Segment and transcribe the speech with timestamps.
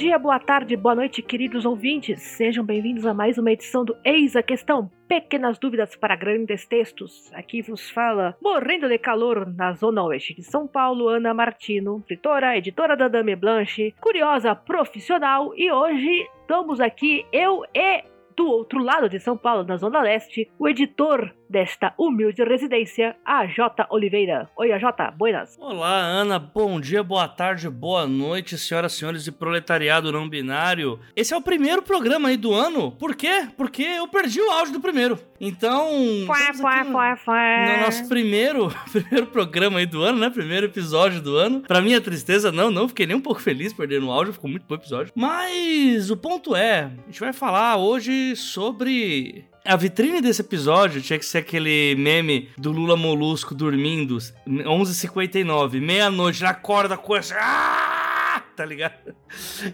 [0.00, 2.22] dia, boa tarde, boa noite, queridos ouvintes.
[2.22, 4.90] Sejam bem-vindos a mais uma edição do Eis a Questão.
[5.06, 7.30] Pequenas dúvidas para grandes textos.
[7.34, 12.56] Aqui vos fala, morrendo de calor na zona oeste de São Paulo, Ana Martino, escritora,
[12.56, 18.02] editora da Dame Blanche, curiosa profissional, e hoje estamos aqui eu e
[18.34, 23.44] do outro lado de São Paulo, na Zona Leste, o editor desta humilde residência, a
[23.44, 23.84] J.
[23.90, 24.48] Oliveira.
[24.56, 24.84] Oi, AJ,
[25.18, 25.58] buenas.
[25.58, 31.00] Olá, Ana, bom dia, boa tarde, boa noite, senhoras e senhores de proletariado não binário.
[31.16, 33.48] Esse é o primeiro programa aí do ano, por quê?
[33.56, 35.18] Porque eu perdi o áudio do primeiro.
[35.40, 35.88] Então,
[36.26, 37.66] fuá, fuá, no, fuá, fuá.
[37.66, 40.30] no nosso primeiro, primeiro programa aí do ano, né?
[40.30, 41.62] Primeiro episódio do ano.
[41.62, 44.66] Pra minha tristeza, não, não fiquei nem um pouco feliz perdendo o áudio, ficou muito
[44.68, 45.12] bom episódio.
[45.16, 51.18] Mas o ponto é, a gente vai falar hoje sobre a vitrine desse episódio tinha
[51.18, 57.36] que ser aquele meme do Lula Molusco dormindo, 11h59, meia-noite, na corda com essa.
[57.38, 58.42] Ah!
[58.56, 59.14] Tá ligado?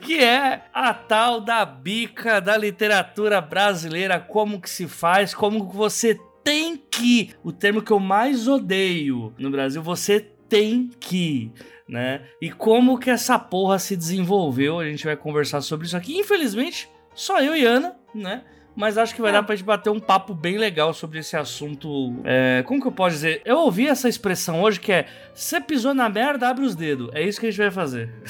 [0.03, 5.77] Que é a tal da bica da literatura brasileira, como que se faz, como que
[5.77, 7.35] você tem que.
[7.43, 11.51] O termo que eu mais odeio no Brasil, você tem que
[11.89, 12.23] né?
[12.41, 16.19] E como que essa porra se desenvolveu, a gente vai conversar sobre isso aqui.
[16.19, 18.43] Infelizmente, só eu e Ana, né?
[18.77, 19.33] Mas acho que vai É.
[19.33, 22.15] dar pra gente bater um papo bem legal sobre esse assunto.
[22.25, 23.41] É, como que eu posso dizer?
[23.45, 27.09] Eu ouvi essa expressão hoje que é: você pisou na merda, abre os dedos.
[27.15, 28.11] É isso que a gente vai fazer.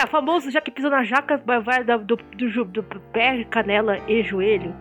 [0.00, 4.22] É, famoso, já que pisou na jaca, vai, do, do, ju- do pé, canela e
[4.22, 4.72] joelho.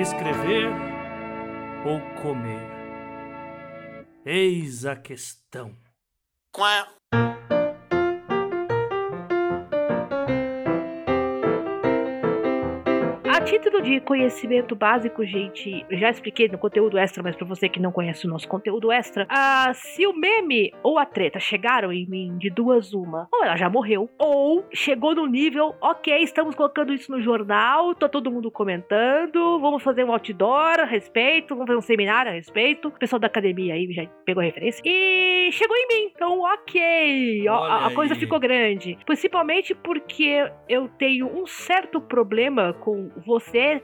[0.00, 0.68] Escrever
[1.84, 2.79] ou comer?
[4.32, 5.76] Eis a questão.
[7.12, 7.39] A
[13.50, 17.90] título de conhecimento básico, gente, já expliquei no conteúdo extra, mas pra você que não
[17.90, 22.38] conhece o nosso conteúdo extra, ah, se o meme ou a treta chegaram em mim
[22.38, 27.10] de duas uma, ou ela já morreu, ou chegou no nível, ok, estamos colocando isso
[27.10, 31.82] no jornal, tá todo mundo comentando, vamos fazer um outdoor a respeito, vamos fazer um
[31.82, 35.88] seminário a respeito, o pessoal da academia aí já pegou a referência, e chegou em
[35.88, 42.72] mim, então ok, a, a coisa ficou grande, principalmente porque eu tenho um certo problema
[42.74, 43.39] com você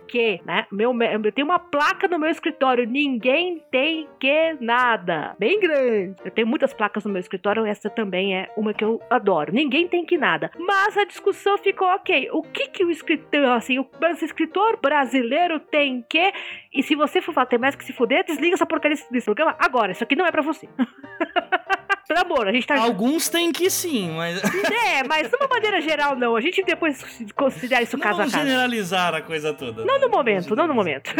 [0.06, 0.66] que, né?
[0.70, 0.92] Meu,
[1.24, 5.34] eu tenho uma placa no meu escritório, ninguém tem que nada.
[5.38, 6.16] Bem grande.
[6.24, 9.52] Eu tenho muitas placas no meu escritório, essa também é uma que eu adoro.
[9.52, 10.50] Ninguém tem que nada.
[10.58, 12.28] Mas a discussão ficou ok.
[12.32, 13.86] O que que o escritor, assim, o
[14.22, 16.32] escritor brasileiro tem que.
[16.72, 19.56] E se você for falar, tem mais que se fuder, desliga essa porcaria desse, programa
[19.58, 19.92] agora.
[19.92, 20.68] Isso aqui não é pra você.
[22.06, 22.78] Pelo amor, a gente tá.
[22.80, 24.40] Alguns têm que sim, mas
[24.88, 26.36] É, mas de uma maneira geral, não.
[26.36, 27.02] A gente depois
[27.34, 28.44] considera isso não caso a vamos caso.
[28.44, 29.84] generalizar a coisa toda.
[29.84, 31.10] Não no momento, não no momento.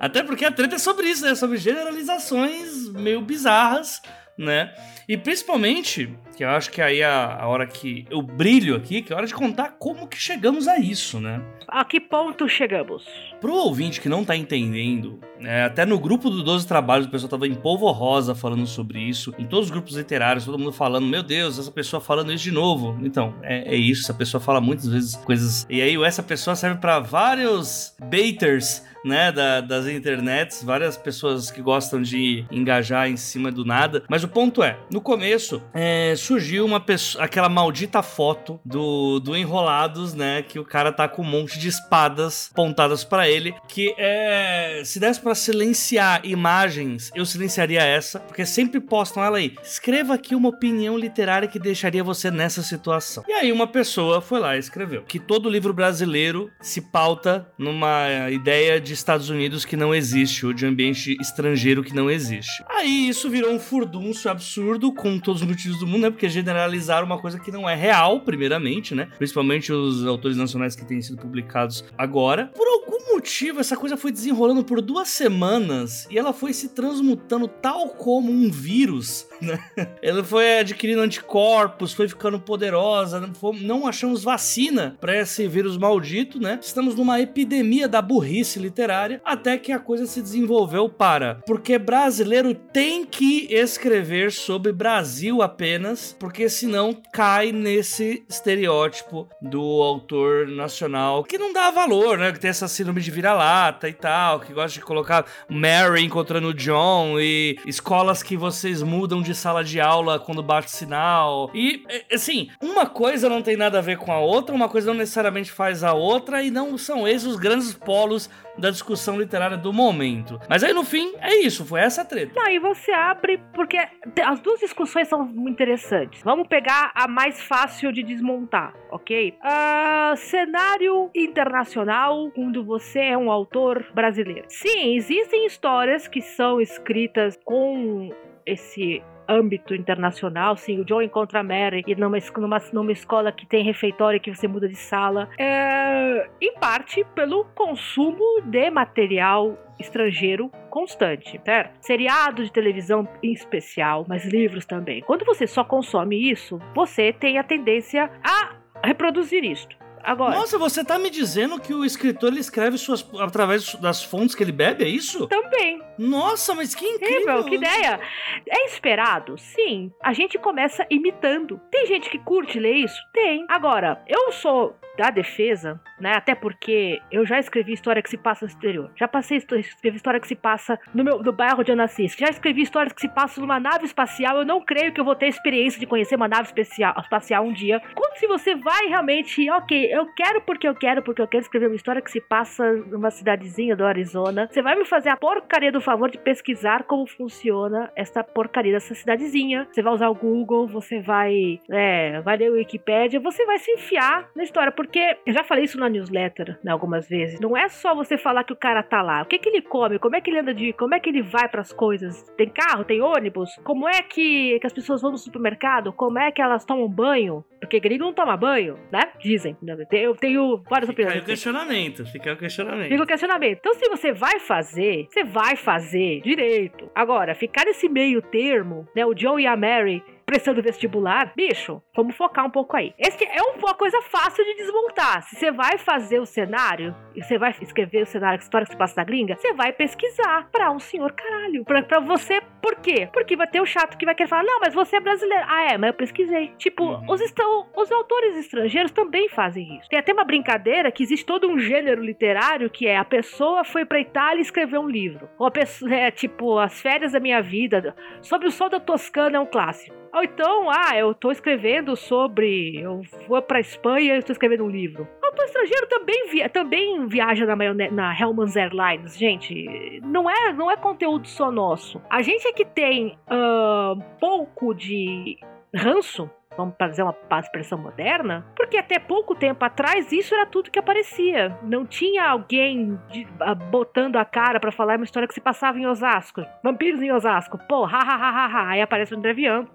[0.00, 1.34] Até porque a treta é sobre isso, né?
[1.36, 4.02] Sobre generalizações meio bizarras,
[4.36, 4.72] né?
[5.08, 9.12] E principalmente, que eu acho que aí é a, hora que eu brilho aqui, que
[9.12, 11.42] é a hora de contar como que chegamos a isso, né?
[11.68, 13.04] A que ponto chegamos?
[13.40, 17.30] Pro ouvinte que não tá entendendo, é, até no grupo do 12 Trabalhos o pessoal
[17.30, 21.06] tava em polvo rosa falando sobre isso, em todos os grupos literários, todo mundo falando,
[21.06, 22.98] meu Deus, essa pessoa falando isso de novo.
[23.02, 25.66] Então, é, é isso, essa pessoa fala muitas vezes coisas.
[25.68, 31.60] E aí, essa pessoa serve pra vários baiters, né, da- das internets, várias pessoas que
[31.62, 34.02] gostam de engajar em cima do nada.
[34.08, 39.36] Mas o ponto é, no começo, é, surgiu uma pessoa, aquela maldita foto do, do
[39.36, 43.94] Enrolados, né, que o cara tá com um monte de espadas apontadas pra ele, que
[43.98, 49.54] é, se desse pra silenciar imagens, eu silenciaria essa, porque sempre postam ela aí.
[49.62, 53.24] Escreva aqui uma opinião literária que deixaria você nessa situação.
[53.28, 58.30] E aí uma pessoa foi lá e escreveu que todo livro brasileiro se pauta numa
[58.30, 62.62] ideia de Estados Unidos que não existe, ou de ambiente estrangeiro que não existe.
[62.68, 66.10] Aí isso virou um furdúncio absurdo, com todos os motivos do mundo, né?
[66.10, 69.08] Porque generalizaram uma coisa que não é real, primeiramente, né?
[69.18, 72.50] Principalmente os autores nacionais que têm sido publicados agora.
[72.54, 77.46] Por algum motivo, essa coisa foi desenrolando por duas semanas e ela foi se transmutando
[77.48, 79.58] tal como um vírus, né?
[80.02, 85.76] Ela foi adquirindo anticorpos, foi ficando poderosa, não fom- não achamos vacina para esse vírus
[85.76, 86.58] maldito, né?
[86.62, 91.36] Estamos numa epidemia da burrice literária literária, até que a coisa se desenvolveu para.
[91.46, 100.48] Porque brasileiro tem que escrever sobre Brasil apenas, porque senão cai nesse estereótipo do autor
[100.48, 102.32] nacional que não dá valor, né?
[102.32, 107.20] Que tem essa síndrome de vira-lata e tal, que gosta de colocar Mary encontrando John
[107.20, 111.50] e escolas que vocês mudam de sala de aula quando bate sinal.
[111.54, 114.88] E, é, assim, uma coisa não tem nada a ver com a outra, uma coisa
[114.88, 119.56] não necessariamente faz a outra, e não são esses os grandes polos da discussão literária
[119.56, 120.40] do momento.
[120.48, 122.32] Mas aí no fim, é isso, foi essa treta.
[122.34, 123.78] Não, e você abre, porque
[124.24, 126.22] as duas discussões são interessantes.
[126.22, 129.34] Vamos pegar a mais fácil de desmontar, ok?
[129.42, 134.44] Uh, cenário internacional quando você é um autor brasileiro.
[134.48, 138.10] Sim, existem histórias que são escritas com
[138.44, 143.46] esse âmbito internacional, sim, o Joe encontra a Mary e numa, numa, numa escola que
[143.46, 150.50] tem refeitório que você muda de sala, é, em parte pelo consumo de material estrangeiro
[150.70, 151.76] constante, certo?
[151.80, 155.02] Seriado de televisão em especial, mas livros também.
[155.02, 159.76] Quando você só consome isso, você tem a tendência a reproduzir isto.
[160.02, 160.34] Agora.
[160.34, 164.42] Nossa, você tá me dizendo que o escritor ele escreve suas, através das fontes que
[164.42, 165.26] ele bebe, é isso?
[165.28, 165.80] Também.
[165.98, 167.40] Nossa, mas que incrível!
[167.40, 168.00] incrível que ideia!
[168.48, 169.36] É esperado?
[169.38, 169.92] Sim.
[170.02, 171.60] A gente começa imitando.
[171.70, 173.00] Tem gente que curte ler isso?
[173.12, 173.44] Tem.
[173.48, 176.12] Agora, eu sou da defesa, né?
[176.14, 178.90] Até porque eu já escrevi história que se passa no exterior.
[178.96, 182.08] Já passei escrevi história que se passa no meu no bairro de eu nasci.
[182.08, 184.38] Já escrevi histórias que se passam numa nave espacial.
[184.38, 187.52] Eu não creio que eu vou ter experiência de conhecer uma nave espacial, espacial um
[187.52, 187.80] dia.
[187.94, 191.66] Quando se você vai realmente, ok, eu quero porque eu quero, porque eu quero escrever
[191.66, 194.48] uma história que se passa numa cidadezinha do Arizona.
[194.50, 198.94] Você vai me fazer a porcaria do favor de pesquisar como funciona essa porcaria dessa
[198.94, 199.66] cidadezinha.
[199.70, 203.70] Você vai usar o Google, você vai, é, vai ler o Wikipedia, você vai se
[203.72, 207.38] enfiar na história porque eu já falei isso na newsletter né, algumas vezes.
[207.38, 209.22] Não é só você falar que o cara tá lá.
[209.22, 209.96] O que, que ele come?
[210.00, 210.72] Como é que ele anda de.
[210.72, 212.24] Como é que ele vai para as coisas?
[212.36, 212.84] Tem carro?
[212.84, 213.50] Tem ônibus?
[213.62, 215.92] Como é que, que as pessoas vão no supermercado?
[215.92, 217.44] Como é que elas tomam banho?
[217.60, 219.12] Porque gringo não toma banho, né?
[219.20, 219.56] Dizem.
[219.92, 221.14] Eu tenho várias opiniões.
[221.14, 222.88] Fica o questionamento, fica o questionamento.
[222.88, 223.58] Fica o questionamento.
[223.60, 226.90] Então, se você vai fazer, você vai fazer direito.
[226.92, 229.06] Agora, ficar nesse meio termo, né?
[229.06, 230.02] O John e a Mary
[230.32, 232.94] prestando vestibular, bicho, vamos focar um pouco aí.
[232.98, 235.22] Esse é uma coisa fácil de desmontar.
[235.24, 238.72] Se você vai fazer o cenário, e você vai escrever o cenário, a história que
[238.72, 241.66] se passa na gringa, você vai pesquisar pra um senhor caralho.
[241.66, 243.10] Pra, pra você, por quê?
[243.12, 245.44] Porque vai ter o chato que vai querer falar, não, mas você é brasileiro.
[245.46, 246.54] Ah, é, mas eu pesquisei.
[246.56, 247.10] Tipo, uhum.
[247.10, 249.90] os, estão, os autores estrangeiros também fazem isso.
[249.90, 253.84] Tem até uma brincadeira que existe todo um gênero literário que é a pessoa foi
[253.84, 255.28] pra Itália e escreveu um livro.
[255.38, 259.36] Ou a pessoa, é tipo, As Férias da Minha Vida, Sobre o Sol da Toscana
[259.36, 260.01] é um clássico.
[260.12, 262.78] Ou então, ah, eu tô escrevendo sobre.
[262.78, 265.08] Eu vou pra Espanha e estou escrevendo um livro.
[265.22, 267.56] O autor estrangeiro também, via, também viaja na,
[267.90, 270.00] na Hellman's Airlines, gente.
[270.04, 272.00] Não é, não é conteúdo só nosso.
[272.10, 275.38] A gente é que tem uh, pouco de
[275.74, 280.78] ranço vamos fazer uma expressão moderna, porque até pouco tempo atrás isso era tudo que
[280.78, 281.56] aparecia.
[281.62, 285.78] Não tinha alguém de, a, botando a cara para falar uma história que se passava
[285.78, 286.44] em Osasco.
[286.62, 287.58] Vampiros em Osasco.
[287.68, 288.68] Pô, ha, ha, ha, ha, ha.
[288.70, 289.72] Aí aparece o André Bianco.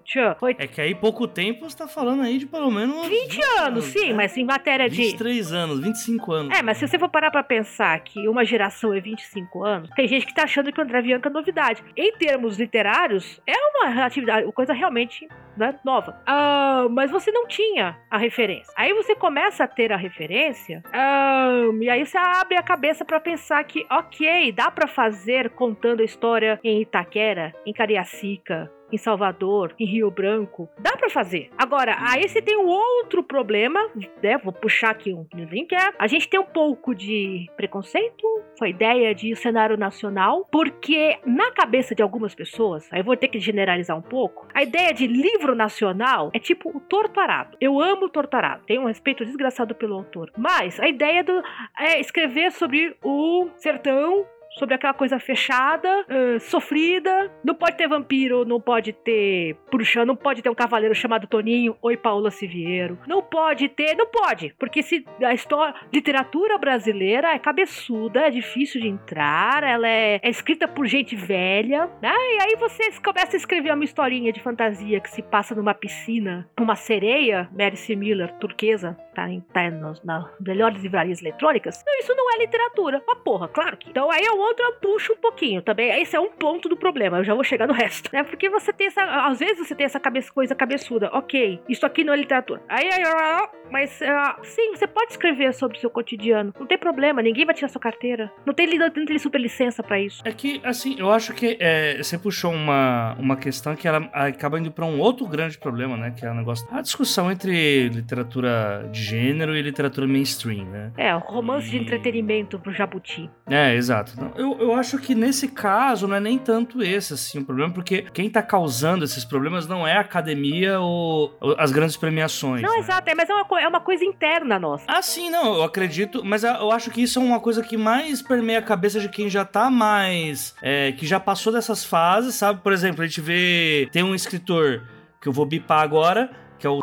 [0.58, 3.58] É que aí pouco tempo você tá falando aí de pelo menos 20, 20 anos,
[3.58, 4.14] anos, sim, né?
[4.14, 6.58] mas em matéria 23 de 23 anos, 25 anos.
[6.58, 10.06] É, mas se você for parar para pensar que uma geração é 25 anos, tem
[10.06, 11.82] gente que tá achando que o André Bianco é novidade.
[11.96, 16.12] Em termos literários, é uma relatividade, coisa realmente né, nova.
[16.28, 18.72] Uh, mas você não tinha a referência.
[18.76, 23.20] Aí você começa a ter a referência uh, e aí você abre a cabeça para
[23.20, 29.74] pensar que, ok, dá para fazer contando a história em Itaquera, em Cariacica, em Salvador,
[29.78, 30.68] em Rio Branco.
[30.78, 31.50] Dá para fazer.
[31.56, 33.80] Agora, aí você tem um outro problema,
[34.22, 34.38] né?
[34.38, 38.26] Vou puxar aqui um link, é a gente tem um pouco de preconceito
[38.58, 43.28] com a ideia de cenário nacional, porque na cabeça de algumas pessoas, aí vou ter
[43.28, 47.56] que generalizar um pouco, a ideia de livro nacional é tipo o Torturado.
[47.60, 51.42] Eu amo o Torturado, tenho um respeito desgraçado pelo autor, mas a ideia do,
[51.78, 57.30] é escrever sobre o sertão sobre aquela coisa fechada, uh, sofrida.
[57.44, 61.76] Não pode ter vampiro, não pode ter bruxa, não pode ter um cavaleiro chamado Toninho.
[61.82, 62.98] Oi, Paula Siviero.
[63.06, 68.80] Não pode ter, não pode, porque se a história, literatura brasileira é cabeçuda, é difícil
[68.80, 72.12] de entrar, ela é, é escrita por gente velha, né?
[72.12, 76.48] E aí você começa a escrever uma historinha de fantasia que se passa numa piscina,
[76.58, 77.94] uma sereia, Mary C.
[77.94, 80.00] Miller, turquesa, tá, em, tá nas,
[80.40, 81.80] melhores livrarias eletrônicas.
[81.80, 83.02] Então, isso não é literatura.
[83.06, 83.90] Uma porra, claro que.
[83.90, 86.00] Então aí eu o outro eu puxo um pouquinho também.
[86.00, 87.18] Esse é um ponto do problema.
[87.18, 88.10] Eu já vou chegar no resto.
[88.12, 88.22] Né?
[88.22, 89.02] Porque você tem essa.
[89.26, 91.10] Às vezes você tem essa cabeça, coisa cabeçuda.
[91.12, 92.62] Ok, isso aqui não é literatura.
[92.68, 96.54] Aí, aí, aí mas uh, sim, você pode escrever sobre o seu cotidiano.
[96.58, 98.32] Não tem problema, ninguém vai tirar sua carteira.
[98.46, 100.22] Não tem, não tem super licença para isso.
[100.24, 104.58] É que, assim, eu acho que é, você puxou uma, uma questão que ela acaba
[104.58, 106.12] indo para um outro grande problema, né?
[106.16, 106.66] Que é o negócio.
[106.70, 110.92] A discussão entre literatura de gênero e literatura mainstream, né?
[110.96, 111.70] É, o romance e...
[111.70, 113.30] de entretenimento pro Jabuti.
[113.48, 114.12] É, exato.
[114.36, 118.02] Eu, eu acho que nesse caso não é nem tanto esse, assim, o problema, porque
[118.12, 122.62] quem tá causando esses problemas não é a academia ou, ou as grandes premiações.
[122.62, 122.78] Não, né?
[122.80, 124.84] exato, é, mas é uma, é uma coisa interna nossa.
[124.86, 128.22] Ah, sim, não, eu acredito, mas eu acho que isso é uma coisa que mais
[128.22, 130.54] permeia a cabeça de quem já tá mais.
[130.62, 132.60] É, que já passou dessas fases, sabe?
[132.62, 133.88] Por exemplo, a gente vê.
[133.92, 134.82] Tem um escritor
[135.20, 136.80] que eu vou bipar agora, que é o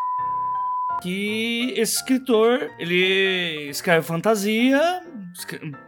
[1.01, 5.03] que esse escritor, ele escreve fantasia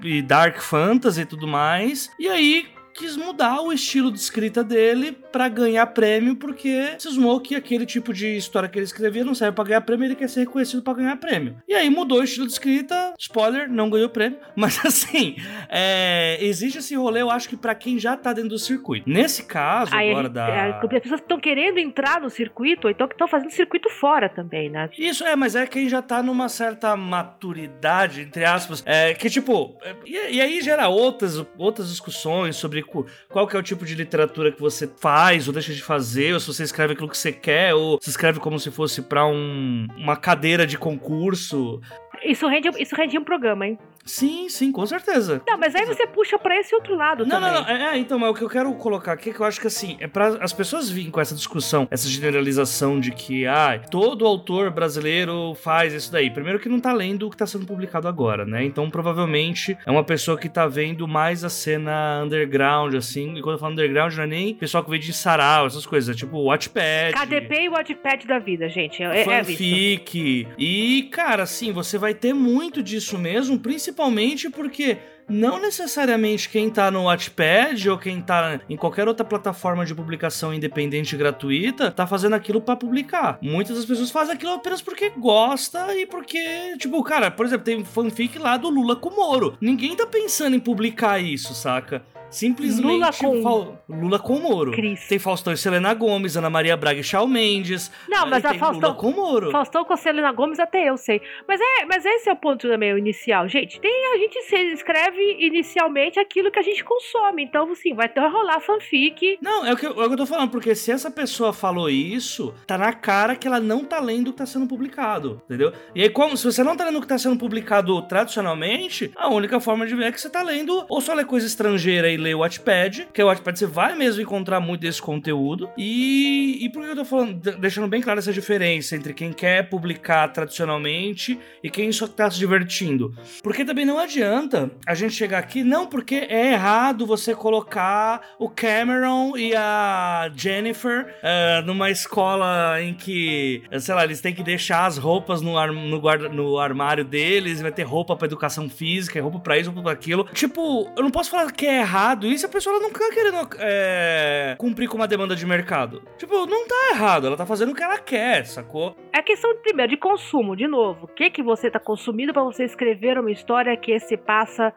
[0.01, 2.11] e dark fantasy e tudo mais.
[2.19, 7.55] E aí quis mudar o estilo de escrita dele para ganhar prêmio, porque cismou que
[7.55, 10.41] aquele tipo de história que ele escrevia não serve para ganhar prêmio, ele quer ser
[10.41, 11.61] reconhecido para ganhar prêmio.
[11.67, 15.35] E aí mudou o estilo de escrita, spoiler, não ganhou prêmio, mas assim,
[15.69, 19.07] é, existe esse rolê, eu acho que para quem já tá dentro do circuito.
[19.07, 20.47] Nesse caso, aí, agora da.
[20.47, 24.27] É, as pessoas estão querendo entrar no circuito, ou então que estão fazendo circuito fora
[24.27, 24.89] também, né?
[24.97, 29.77] Isso, é, mas é quem já tá numa certa maturidade, entre aspas, é, que tipo.
[29.83, 32.86] É, e, e aí gera outras, outras discussões sobre
[33.29, 36.39] qual que é o tipo de literatura que você faz ou deixa de fazer, ou
[36.39, 39.87] se você escreve aquilo que você quer, ou se escreve como se fosse para um,
[39.97, 41.81] uma cadeira de concurso.
[42.23, 43.77] Isso rende, isso rende um programa, hein?
[44.07, 45.41] Sim, sim, com certeza.
[45.47, 47.53] Não, mas aí você puxa para esse outro lado não, também.
[47.53, 49.59] Não, não, é, então, mas o que eu quero colocar aqui é que eu acho
[49.59, 53.79] que assim, é para as pessoas virem com essa discussão, essa generalização de que, ah,
[53.91, 56.29] todo autor brasileiro faz isso daí.
[56.31, 58.63] Primeiro que não tá lendo o que tá sendo publicado agora, né?
[58.63, 63.55] Então, provavelmente é uma pessoa que tá vendo mais a cena underground, assim, e quando
[63.55, 66.37] eu falo underground não é nem pessoal que vem de sarau, essas coisas, é tipo
[66.37, 67.13] Watchpad.
[67.13, 69.03] KDP e Watchpad da vida, gente.
[69.03, 70.47] É, é fanfic.
[70.49, 76.47] É e, cara, assim, você vai ter muito disso mesmo, principalmente principalmente porque não necessariamente
[76.47, 81.17] quem tá no Wattpad ou quem tá em qualquer outra plataforma de publicação independente e
[81.17, 83.39] gratuita tá fazendo aquilo para publicar.
[83.41, 87.83] Muitas das pessoas fazem aquilo apenas porque gosta e porque, tipo, cara, por exemplo, tem
[87.83, 89.57] fanfic lá do Lula com Moro.
[89.59, 92.03] Ninguém tá pensando em publicar isso, saca?
[92.29, 94.71] Simplesmente Lula com, Lula com Moro.
[94.71, 95.07] Cris.
[95.07, 97.91] Tem Faustão e Selena Gomes, Ana Maria Braga e Shawn Mendes.
[98.07, 99.51] Não, mas a Faustão Lula com Moro.
[99.51, 101.21] Faustão com a Selena Gomes até eu sei.
[101.47, 103.47] Mas é, mas esse é o ponto também o inicial.
[103.47, 104.37] Gente, tem a gente
[104.73, 107.43] escreve inicialmente aquilo que a gente consome.
[107.43, 109.37] Então, assim, vai ter rolar fanfic.
[109.41, 111.89] Não, é o, que, é o que eu tô falando, porque se essa pessoa falou
[111.89, 115.71] isso, tá na cara que ela não tá lendo o que tá sendo publicado, entendeu?
[115.95, 119.29] E aí, como, se você não tá lendo o que tá sendo publicado tradicionalmente, a
[119.29, 122.33] única forma de ver é que você tá lendo ou só lê coisa estrangeira e
[122.33, 125.69] o Wattpad, que o Wattpad você vai mesmo encontrar muito desse conteúdo.
[125.77, 129.69] E, e por que eu tô falando, deixando bem clara essa diferença entre quem quer
[129.69, 133.13] publicar tradicionalmente e quem só tá se divertindo?
[133.43, 138.49] Porque também não adianta a gente chegar aqui, não porque é errado você colocar o
[138.49, 144.85] Cameron e a Jennifer uh, numa escola em que, sei lá, eles têm que deixar
[144.85, 149.21] as roupas no, ar, no, guarda, no armário deles, vai ter roupa para educação física,
[149.21, 150.23] roupa para isso, roupa pra aquilo.
[150.33, 153.49] Tipo, eu não posso falar que é errado errado isso, a pessoa não tá querendo
[153.59, 156.01] é, cumprir com uma demanda de mercado.
[156.17, 158.95] Tipo, não tá errado, ela tá fazendo o que ela quer, sacou?
[159.11, 161.05] É questão, primeiro, de consumo, de novo.
[161.05, 164.73] O que, que você tá consumindo para você escrever uma história que se passa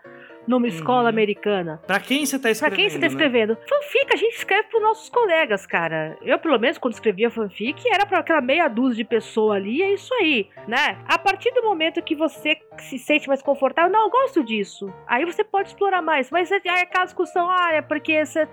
[0.46, 1.08] numa escola uhum.
[1.08, 1.80] americana.
[1.86, 2.76] Pra quem você tá escrevendo?
[2.76, 3.50] Pra quem você tá escrevendo?
[3.50, 3.58] Né?
[3.68, 6.16] Fanfic a gente escreve pros nossos colegas, cara.
[6.22, 9.94] Eu, pelo menos, quando escrevia fanfic, era pra aquela meia dúzia de pessoa ali, é
[9.94, 10.98] isso aí, né?
[11.06, 14.92] A partir do momento que você se sente mais confortável, não, eu gosto disso.
[15.06, 16.30] Aí você pode explorar mais.
[16.30, 18.48] Mas aí é aquela discussão, ah, é porque você,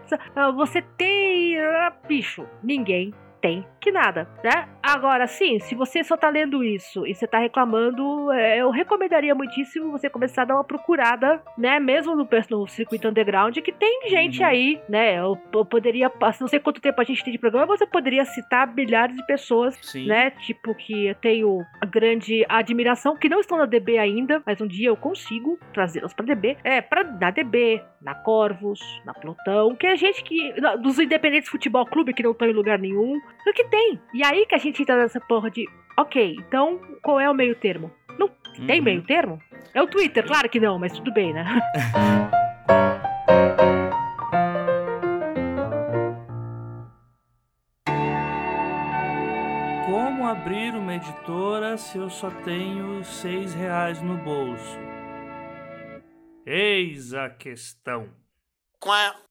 [0.56, 1.58] você tem.
[1.60, 3.14] Ah, bicho, ninguém
[3.48, 4.68] tem que nada, né?
[4.84, 9.34] Agora, sim, se você só tá lendo isso e você tá reclamando, é, eu recomendaria
[9.34, 11.80] muitíssimo você começar a dar uma procurada, né?
[11.80, 14.46] Mesmo no, no circuito underground, que tem gente uhum.
[14.46, 15.18] aí, né?
[15.18, 16.12] Eu, eu, poderia,
[16.42, 19.78] não sei quanto tempo a gente tem de programa, você poderia citar milhares de pessoas,
[19.82, 20.06] sim.
[20.06, 20.32] né?
[20.32, 24.90] Tipo, que eu tenho grande admiração, que não estão na DB ainda, mas um dia
[24.90, 26.58] eu consigo trazê-las pra DB.
[26.62, 30.54] É, pra, na DB, na Corvos, na Plutão, que é gente que.
[30.82, 33.20] Dos Independentes Futebol Clube que não estão em lugar nenhum.
[33.46, 34.00] O que tem.
[34.14, 35.68] E aí que a gente entra nessa porra de.
[35.98, 37.92] Ok, então qual é o meio termo?
[38.18, 38.30] Não
[38.66, 38.86] tem uhum.
[38.86, 39.42] meio termo?
[39.74, 41.46] É o Twitter, claro que não, mas tudo bem, né?
[49.86, 54.78] Como abrir uma editora se eu só tenho seis reais no bolso?
[56.46, 58.10] Eis a questão.
[58.80, 59.27] Quá.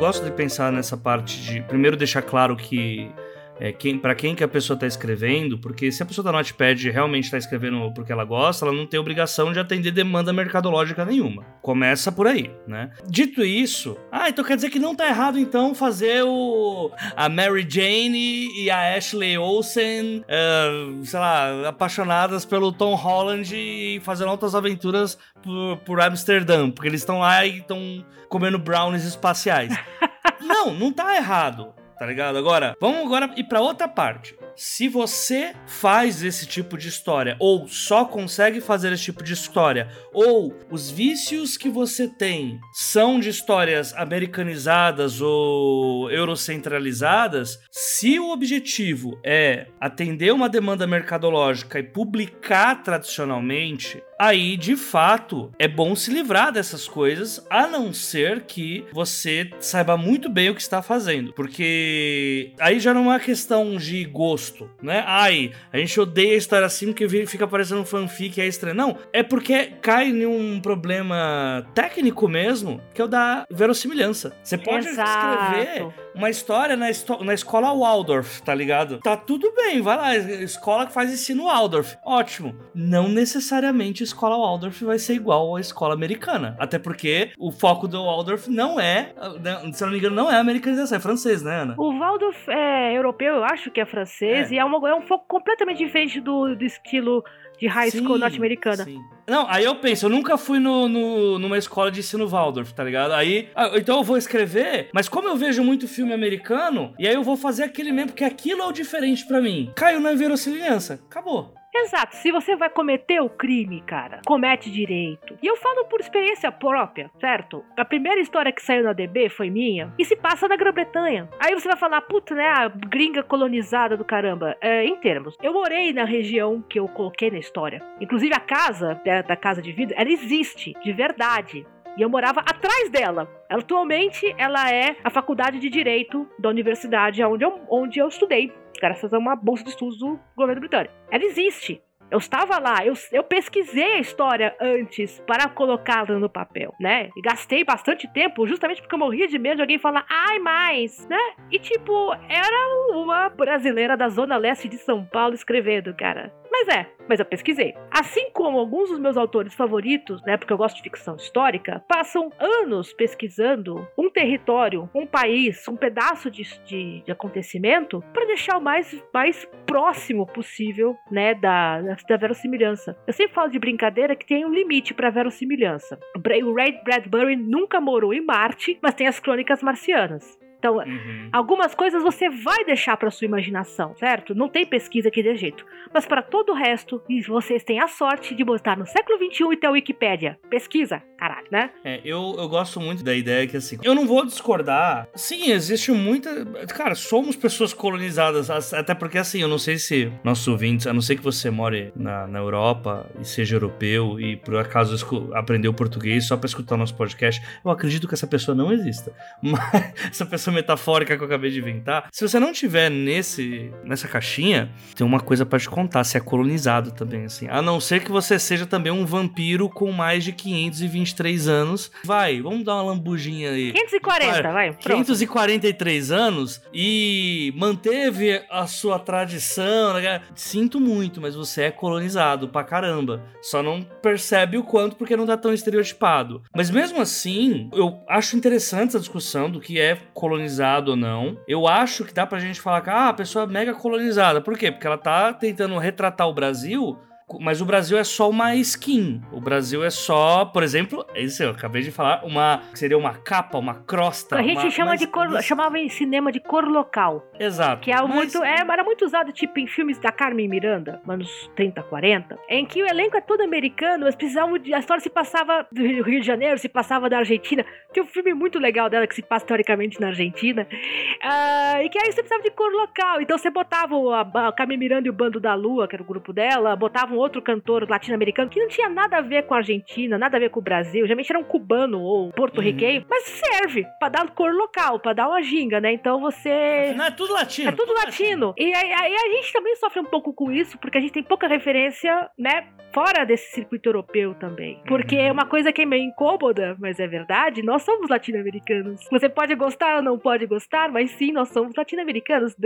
[0.00, 3.12] Gosto de pensar nessa parte de primeiro deixar claro que
[3.60, 6.82] é, quem, para quem que a pessoa está escrevendo, porque se a pessoa da Notepad
[6.90, 11.44] realmente está escrevendo porque ela gosta, ela não tem obrigação de atender demanda mercadológica nenhuma.
[11.60, 12.90] Começa por aí, né?
[13.06, 17.66] Dito isso, ah, então quer dizer que não tá errado então fazer o a Mary
[17.68, 24.54] Jane e a Ashley Olsen, uh, sei lá, apaixonadas pelo Tom Holland e fazendo outras
[24.54, 29.76] aventuras por, por Amsterdã, porque eles estão lá e estão comendo brownies espaciais.
[30.40, 32.38] não, não tá errado tá ligado?
[32.38, 34.34] Agora, vamos agora ir para outra parte.
[34.56, 39.88] Se você faz esse tipo de história, ou só consegue fazer esse tipo de história,
[40.12, 49.18] ou os vícios que você tem são de histórias americanizadas ou eurocentralizadas, se o objetivo
[49.24, 56.52] é atender uma demanda mercadológica e publicar tradicionalmente, aí de fato é bom se livrar
[56.52, 62.52] dessas coisas, a não ser que você saiba muito bem o que está fazendo, porque
[62.58, 64.39] aí já não é uma questão de gosto,
[64.82, 65.02] né?
[65.06, 68.76] Ai, a gente odeia história assim porque fica parecendo um fanfic é estranho.
[68.76, 74.32] Não, é porque cai em um problema técnico mesmo, que é o da verossimilhança.
[74.42, 75.10] Você pode Exato.
[75.10, 76.86] escrever uma história na,
[77.24, 78.98] na escola Waldorf, tá ligado?
[78.98, 81.96] Tá tudo bem, vai lá, escola que faz ensino Waldorf.
[82.04, 82.54] Ótimo.
[82.74, 86.56] Não necessariamente a escola Waldorf vai ser igual à escola americana.
[86.58, 90.36] Até porque o foco do Waldorf não é, né, se não me engano, não é
[90.36, 91.74] americanização, é francês, né, Ana?
[91.78, 94.54] O Waldorf é europeu, eu acho que é francês, é.
[94.54, 97.24] e é, uma, é um foco completamente diferente do, do estilo
[97.60, 98.86] de high school norte-americana.
[99.28, 102.82] Não, aí eu penso, eu nunca fui no, no, numa escola de ensino Waldorf, tá
[102.82, 103.12] ligado?
[103.12, 107.14] Aí, ah, então eu vou escrever, mas como eu vejo muito filme americano, e aí
[107.14, 109.70] eu vou fazer aquele mesmo, porque aquilo é o diferente para mim.
[109.76, 110.94] Caiu na verossimilhança.
[111.08, 111.54] Acabou.
[111.74, 112.16] Exato.
[112.16, 115.38] Se você vai cometer o crime, cara, comete direito.
[115.42, 117.64] E eu falo por experiência própria, certo?
[117.76, 121.28] A primeira história que saiu na DB foi minha e se passa na Grã-Bretanha.
[121.38, 122.48] Aí você vai falar, puta, né?
[122.48, 124.56] A gringa colonizada do caramba.
[124.60, 127.80] É, em termos, eu morei na região que eu coloquei na história.
[128.00, 131.66] Inclusive a casa da, da casa de vidro, ela existe, de verdade.
[131.96, 133.28] E eu morava atrás dela.
[133.48, 139.12] Atualmente, ela é a faculdade de Direito da universidade onde eu, onde eu estudei graças
[139.12, 140.94] a uma bolsa de estudos do governo britânico.
[141.10, 141.80] Ela existe.
[142.10, 147.08] Eu estava lá, eu, eu pesquisei a história antes para colocá-la no papel, né?
[147.16, 151.06] E gastei bastante tempo justamente porque eu morria de medo de alguém falar, ai, mais,
[151.06, 151.20] né?
[151.52, 156.32] E tipo, era uma brasileira da zona leste de São Paulo escrevendo, cara.
[156.50, 157.74] Mas é, mas eu pesquisei.
[157.90, 162.30] Assim como alguns dos meus autores favoritos, né, porque eu gosto de ficção histórica, passam
[162.38, 168.60] anos pesquisando um território, um país, um pedaço de, de, de acontecimento para deixar o
[168.60, 172.96] mais, mais próximo possível, né, da, da verossimilhança.
[173.06, 175.98] Eu sempre falo de brincadeira que tem um limite para verossimilhança.
[176.16, 180.38] O Ray Bradbury nunca morou em Marte, mas tem as crônicas marcianas.
[180.60, 181.30] Então, uhum.
[181.32, 184.34] algumas coisas você vai deixar para sua imaginação, certo?
[184.34, 185.64] Não tem pesquisa que dê jeito.
[185.92, 189.56] Mas para todo o resto, vocês têm a sorte de botar no século XXI e
[189.56, 190.38] ter a Wikipédia.
[190.50, 191.70] Pesquisa, caralho, né?
[191.82, 195.08] É, eu, eu gosto muito da ideia que, assim, eu não vou discordar.
[195.14, 196.44] Sim, existe muita.
[196.66, 198.50] Cara, somos pessoas colonizadas.
[198.74, 201.90] Até porque, assim, eu não sei se nossos ouvintes, a não ser que você more
[201.96, 204.94] na, na Europa e seja europeu e por acaso
[205.34, 209.12] aprendeu português só para escutar o nosso podcast, eu acredito que essa pessoa não exista.
[209.40, 212.08] Mas essa pessoa essa metafórica que eu acabei de inventar.
[212.12, 216.20] Se você não tiver nesse nessa caixinha, tem uma coisa para te contar, se é
[216.20, 217.48] colonizado também, assim.
[217.48, 221.90] A não ser que você seja também um vampiro com mais de 523 anos.
[222.04, 223.72] Vai, vamos dar uma lambujinha aí.
[223.72, 224.72] 540, vai.
[224.72, 225.06] Pronto.
[225.06, 229.94] 543 anos e manteve a sua tradição.
[229.94, 230.20] Né?
[230.34, 233.22] Sinto muito, mas você é colonizado pra caramba.
[233.40, 236.42] Só não percebe o quanto porque não tá tão estereotipado.
[236.54, 241.36] Mas mesmo assim, eu acho interessante essa discussão do que é colonizado colonizado ou não.
[241.46, 244.40] Eu acho que dá pra gente falar que ah, a pessoa é mega colonizada.
[244.40, 244.72] Por quê?
[244.72, 246.98] Porque ela tá tentando retratar o Brasil
[247.38, 249.20] mas o Brasil é só uma skin.
[249.32, 253.58] O Brasil é só, por exemplo, isso eu acabei de falar, uma seria uma capa,
[253.58, 254.36] uma crosta.
[254.36, 257.30] A gente uma, chama de cor, chamava em cinema de cor local.
[257.38, 257.82] Exato.
[257.82, 258.08] Que é mas...
[258.08, 262.64] muito, é, era muito usado tipo em filmes da Carmen Miranda, anos 30, 40, em
[262.66, 266.20] que o elenco é todo americano, mas precisavam de, a história se passava do Rio
[266.20, 267.64] de Janeiro, se passava da Argentina.
[267.92, 270.66] Tem um filme muito legal dela que se passa teoricamente na Argentina.
[270.70, 273.20] Uh, e que aí você precisava de cor local.
[273.20, 276.06] Então você botava a, a Carmen Miranda e o Bando da Lua, que era o
[276.06, 280.18] grupo dela, botavam outro cantor latino-americano que não tinha nada a ver com a Argentina,
[280.18, 281.06] nada a ver com o Brasil.
[281.06, 283.06] Geralmente era um cubano ou porto-riquenho, uhum.
[283.08, 285.92] mas serve pra dar cor local, pra dar uma ginga, né?
[285.92, 286.94] Então você.
[286.96, 287.68] Não, é tudo latino.
[287.68, 288.48] É tudo, tudo latino.
[288.48, 288.54] latino.
[288.56, 291.22] E aí, aí, a gente também sofre um pouco com isso, porque a gente tem
[291.22, 292.68] pouca referência, né?
[292.92, 294.82] Fora desse circuito europeu também.
[294.86, 299.06] Porque é uma coisa que é meio incômoda, mas é verdade, nós somos latino-americanos.
[299.10, 302.56] Você pode gostar ou não pode gostar, mas sim, nós somos latino-americanos.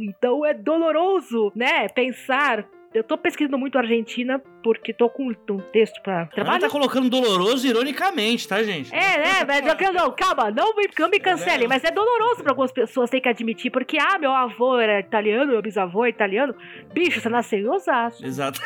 [0.00, 1.88] Então é doloroso, né?
[1.88, 6.60] Pensar eu tô pesquisando muito Argentina porque tô com um texto pra trabalhar.
[6.60, 8.94] tá colocando doloroso ironicamente, tá, gente?
[8.94, 9.44] É, né?
[9.46, 11.68] Mas eu, não, calma, não me, não me cancelem, é.
[11.68, 15.52] mas é doloroso pra algumas pessoas ter que admitir, porque, ah, meu avô era italiano,
[15.52, 16.54] meu bisavô é italiano.
[16.92, 18.24] Bicho, você nasceu em Osasco.
[18.24, 18.60] Exato.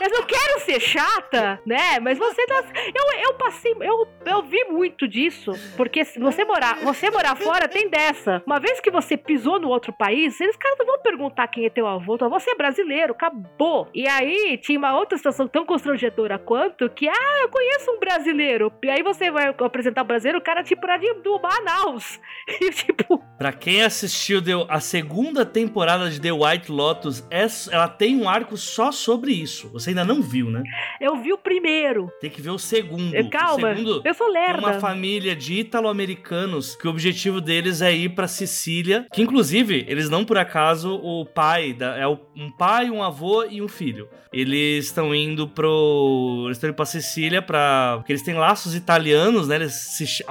[0.00, 2.00] Eu não quero ser chata, né?
[2.00, 2.72] Mas você nasce...
[2.94, 7.68] eu, eu passei, eu, eu vi muito disso, porque se você morar, você morar fora
[7.68, 8.42] tem dessa.
[8.46, 11.70] Uma vez que você pisou no outro país, eles caras não vão perguntar quem é
[11.70, 13.88] teu avô, tua você é brasileiro, acabou.
[13.94, 18.72] E aí tinha uma outra situação tão constrangedora quanto que, ah, eu conheço um brasileiro.
[18.82, 22.18] E aí você vai apresentar o brasileiro, o cara tipo era de, do Manaus.
[22.60, 23.22] E tipo.
[23.38, 27.24] Pra quem assistiu a segunda temporada de The White Lotus,
[27.70, 29.70] ela tem um arco só sobre isso.
[29.72, 30.62] Você ainda não viu, né?
[31.00, 32.10] Eu vi o primeiro.
[32.20, 33.12] Tem que ver o segundo.
[33.30, 34.58] Calma, o segundo eu sou lerda.
[34.58, 39.06] uma família de italo-americanos que o objetivo deles é ir pra Sicília.
[39.12, 43.44] Que inclusive, eles não por acaso, o pai da, é o um pai, um avô
[43.44, 44.08] e um filho.
[44.32, 46.44] Eles estão indo pro.
[46.46, 47.94] Eles estão indo pra Sicília pra.
[47.96, 49.56] Porque eles têm laços italianos, né?
[49.56, 50.24] Eles se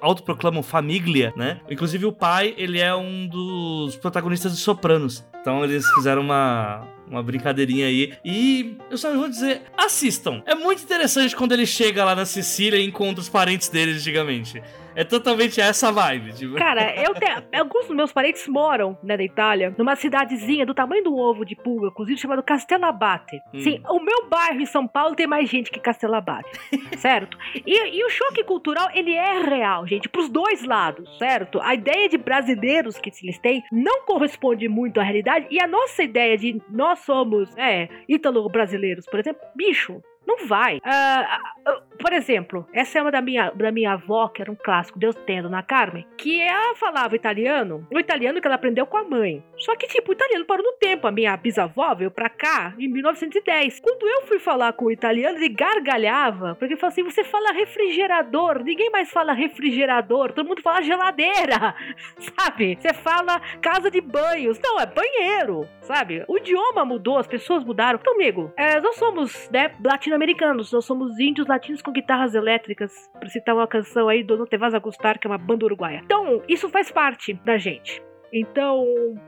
[0.00, 1.60] autoproclamam família, né?
[1.70, 5.24] Inclusive o pai, ele é um dos protagonistas de Sopranos.
[5.40, 8.12] Então eles fizeram uma, uma brincadeirinha aí.
[8.24, 10.42] E eu só vou dizer, assistam.
[10.44, 14.62] É muito interessante quando ele chega lá na Sicília e encontra os parentes dele antigamente.
[14.96, 16.32] É totalmente essa vibe.
[16.32, 16.54] Tipo.
[16.56, 17.42] Cara, eu tenho.
[17.52, 21.54] Alguns dos meus parentes moram, né, na Itália, numa cidadezinha do tamanho um ovo de
[21.54, 23.38] pulga, cozido, chamado Castellabate.
[23.52, 23.60] Hum.
[23.60, 26.48] Sim, o meu bairro em São Paulo tem mais gente que Castellabate.
[26.96, 27.36] certo?
[27.54, 31.60] E, e, o choque cultural, ele é real, gente, pros dois lados, certo?
[31.60, 35.46] A ideia de brasileiros que eles têm não corresponde muito à realidade.
[35.50, 40.78] E a nossa ideia de nós somos, é, ítalo-brasileiros, por exemplo, bicho, não vai.
[40.78, 44.98] Uh, por exemplo, essa é uma da minha, da minha avó, que era um clássico,
[44.98, 49.04] Deus tendo na Carmen, que ela falava italiano, o italiano que ela aprendeu com a
[49.04, 49.42] mãe.
[49.56, 51.06] Só que, tipo, o italiano parou no tempo.
[51.06, 53.80] A minha bisavó veio pra cá em 1910.
[53.80, 57.52] Quando eu fui falar com o italiano, ele gargalhava, porque ele falou assim: você fala
[57.52, 61.74] refrigerador, ninguém mais fala refrigerador, todo mundo fala geladeira,
[62.36, 62.78] sabe?
[62.80, 64.58] Você fala casa de banhos.
[64.62, 66.24] Não, é banheiro, sabe?
[66.28, 67.98] O idioma mudou, as pessoas mudaram.
[68.00, 72.92] Então, amigo, é, nós somos, né, latino americanos Nós somos índios latinos com guitarras elétricas,
[73.18, 75.64] pra citar uma canção aí do No Te Vas a Gustar, que é uma banda
[75.64, 76.00] uruguaia.
[76.04, 78.02] Então, isso faz parte da gente.
[78.32, 78.84] Então,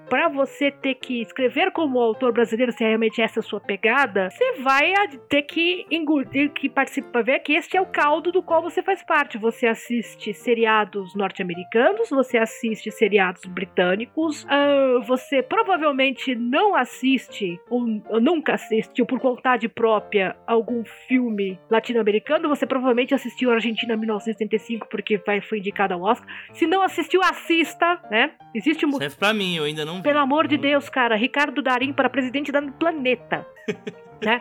[0.09, 4.31] para você ter que escrever como autor brasileiro, se realmente essa é a sua pegada,
[4.31, 4.93] você vai
[5.29, 9.03] ter que engolir, que participar, ver que este é o caldo do qual você faz
[9.03, 9.39] parte.
[9.39, 18.21] Você assiste seriados norte-americanos, você assiste seriados britânicos, uh, você provavelmente não assiste, ou, ou
[18.21, 25.41] nunca assistiu por vontade própria, algum filme latino-americano, você provavelmente assistiu Argentina 1975 porque vai,
[25.41, 26.29] foi indicado ao Oscar.
[26.53, 28.33] Se não assistiu, assista, né?
[28.55, 30.03] Existe Serve pra mim, eu ainda não vi.
[30.03, 31.17] Pelo amor de Deus, cara.
[31.17, 33.47] Ricardo Darim para presidente do planeta.
[34.23, 34.41] né?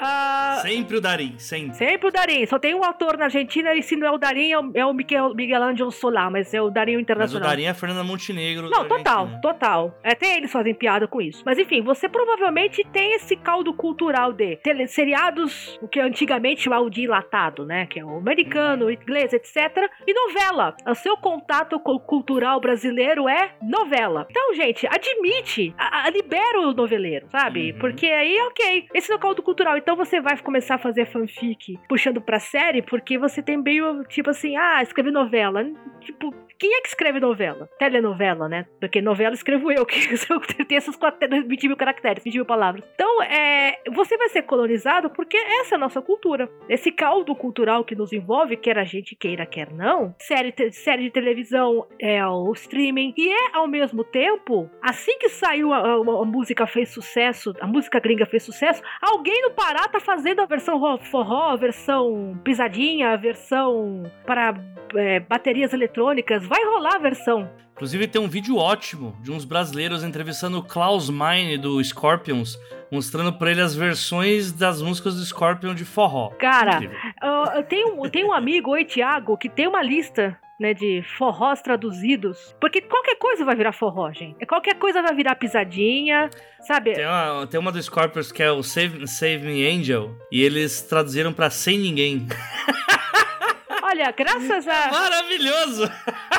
[0.00, 1.76] Uh, sempre o Darim, sempre.
[1.76, 2.46] Sempre o Darim.
[2.46, 4.86] Só tem um autor na Argentina e se não é o Darim, é o, é
[4.86, 7.40] o Miguel, Miguel Angel Solar, mas é o Darim internacional.
[7.40, 8.70] Mas o Darim é a Fernanda Montenegro.
[8.70, 9.98] Não, total, total.
[10.02, 11.42] Até eles fazem piada com isso.
[11.44, 16.88] Mas enfim, você provavelmente tem esse caldo cultural de tele, seriados, o que antigamente chamava
[16.90, 17.86] de enlatado, né?
[17.86, 19.90] Que é o americano, o inglês, etc.
[20.06, 20.76] E novela.
[20.86, 24.26] O seu contato com o cultural brasileiro é novela.
[24.30, 27.72] Então, gente, admite, a, a, libera o noveleiro, sabe?
[27.72, 27.78] Uhum.
[27.78, 29.76] Porque aí, ok, esse é o caldo cultural.
[29.76, 34.30] Então você vai começar a fazer fanfic puxando pra série, porque você tem meio, tipo
[34.30, 35.64] assim, ah, escrever novela.
[36.00, 37.68] Tipo, quem é que escreve novela?
[37.78, 38.66] Telenovela, né?
[38.80, 40.98] Porque novela escrevo eu, que tem essas
[41.46, 42.84] 20 mil caracteres, 20 mil palavras.
[42.94, 46.50] Então, é, você vai ser colonizado porque essa é a nossa cultura.
[46.68, 50.14] Esse caldo cultural que nos envolve, quer a gente queira, quer não.
[50.18, 53.14] Série, série de televisão, é o streaming.
[53.16, 57.66] E é, ao mesmo tempo, assim que saiu a, a, a música fez sucesso, a
[57.66, 63.10] música gringa fez sucesso, alguém no Pará tá fazendo a versão forró, a versão pisadinha,
[63.10, 64.54] a versão para
[64.96, 67.48] é, baterias eletrônicas vai rolar a versão.
[67.72, 72.58] Inclusive tem um vídeo ótimo de uns brasileiros entrevistando o Klaus Meine do Scorpions,
[72.90, 76.30] mostrando pra ele as versões das músicas do Scorpion de forró.
[76.30, 76.80] Cara,
[77.22, 82.54] eu, eu tenho um amigo, oi Thiago, que tem uma lista né, de forrós traduzidos.
[82.60, 84.44] Porque qualquer coisa vai virar forró, gente.
[84.46, 86.28] Qualquer coisa vai virar pisadinha,
[86.66, 86.94] sabe?
[86.94, 90.82] Tem uma, tem uma do Scorpions que é o Save, Save Me Angel, e eles
[90.82, 92.26] traduziram pra Sem Ninguém.
[93.82, 94.90] Olha, graças a.
[94.90, 95.90] Maravilhoso!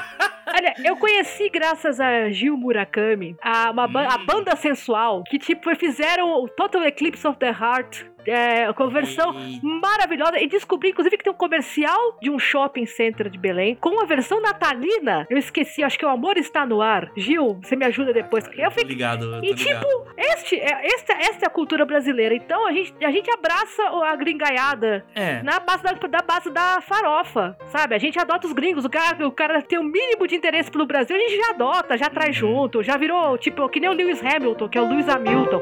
[0.56, 4.26] Olha, eu conheci graças a Gil Murakami, a, uma, a Hum.
[4.26, 9.60] banda sensual, que tipo fizeram o Total Eclipse of the Heart, é, com versão E-
[9.64, 10.40] maravilhosa.
[10.40, 14.06] E descobri, inclusive, que tem um comercial de um shopping center de Belém com a
[14.06, 15.26] versão natalina.
[15.30, 17.12] Eu esqueci, acho que o Amor Está no Ar.
[17.18, 18.46] Gil, você me ajuda depois.
[18.58, 18.84] Eu Tô fiquei.
[18.86, 19.80] ligado, eu E ligado.
[19.80, 22.34] tipo, este, é, esta, esta é a cultura brasileira.
[22.36, 26.82] Então a gente, a gente abraça a gringaiada É, na base da, da base da
[26.82, 27.96] farofa, sabe?
[27.96, 30.86] A gente adota os gringos, o cara, o cara tem o mínimo de interesse pelo
[30.86, 32.50] Brasil, a gente já adota, já traz Uhum.
[32.54, 35.62] junto, já virou, tipo, que nem o Lewis Hamilton, que é o Lewis Hamilton.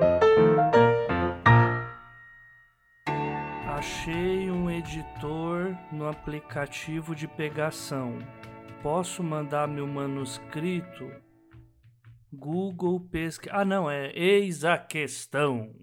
[3.78, 8.18] Achei um editor no aplicativo de pegação.
[8.82, 11.12] Posso mandar meu manuscrito?
[12.34, 13.56] Google pesquisa.
[13.56, 15.76] Ah, não, é eis a questão.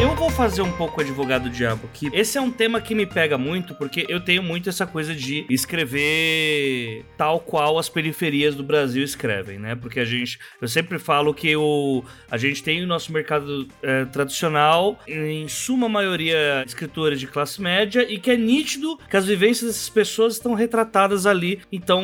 [0.00, 2.08] Eu vou fazer um pouco advogado do diabo aqui.
[2.14, 5.44] Esse é um tema que me pega muito, porque eu tenho muito essa coisa de
[5.50, 9.74] escrever tal qual as periferias do Brasil escrevem, né?
[9.74, 14.06] Porque a gente, eu sempre falo que o, a gente tem o nosso mercado eh,
[14.06, 19.68] tradicional, em suma maioria escritores de classe média, e que é nítido que as vivências
[19.68, 22.02] dessas pessoas estão retratadas ali, então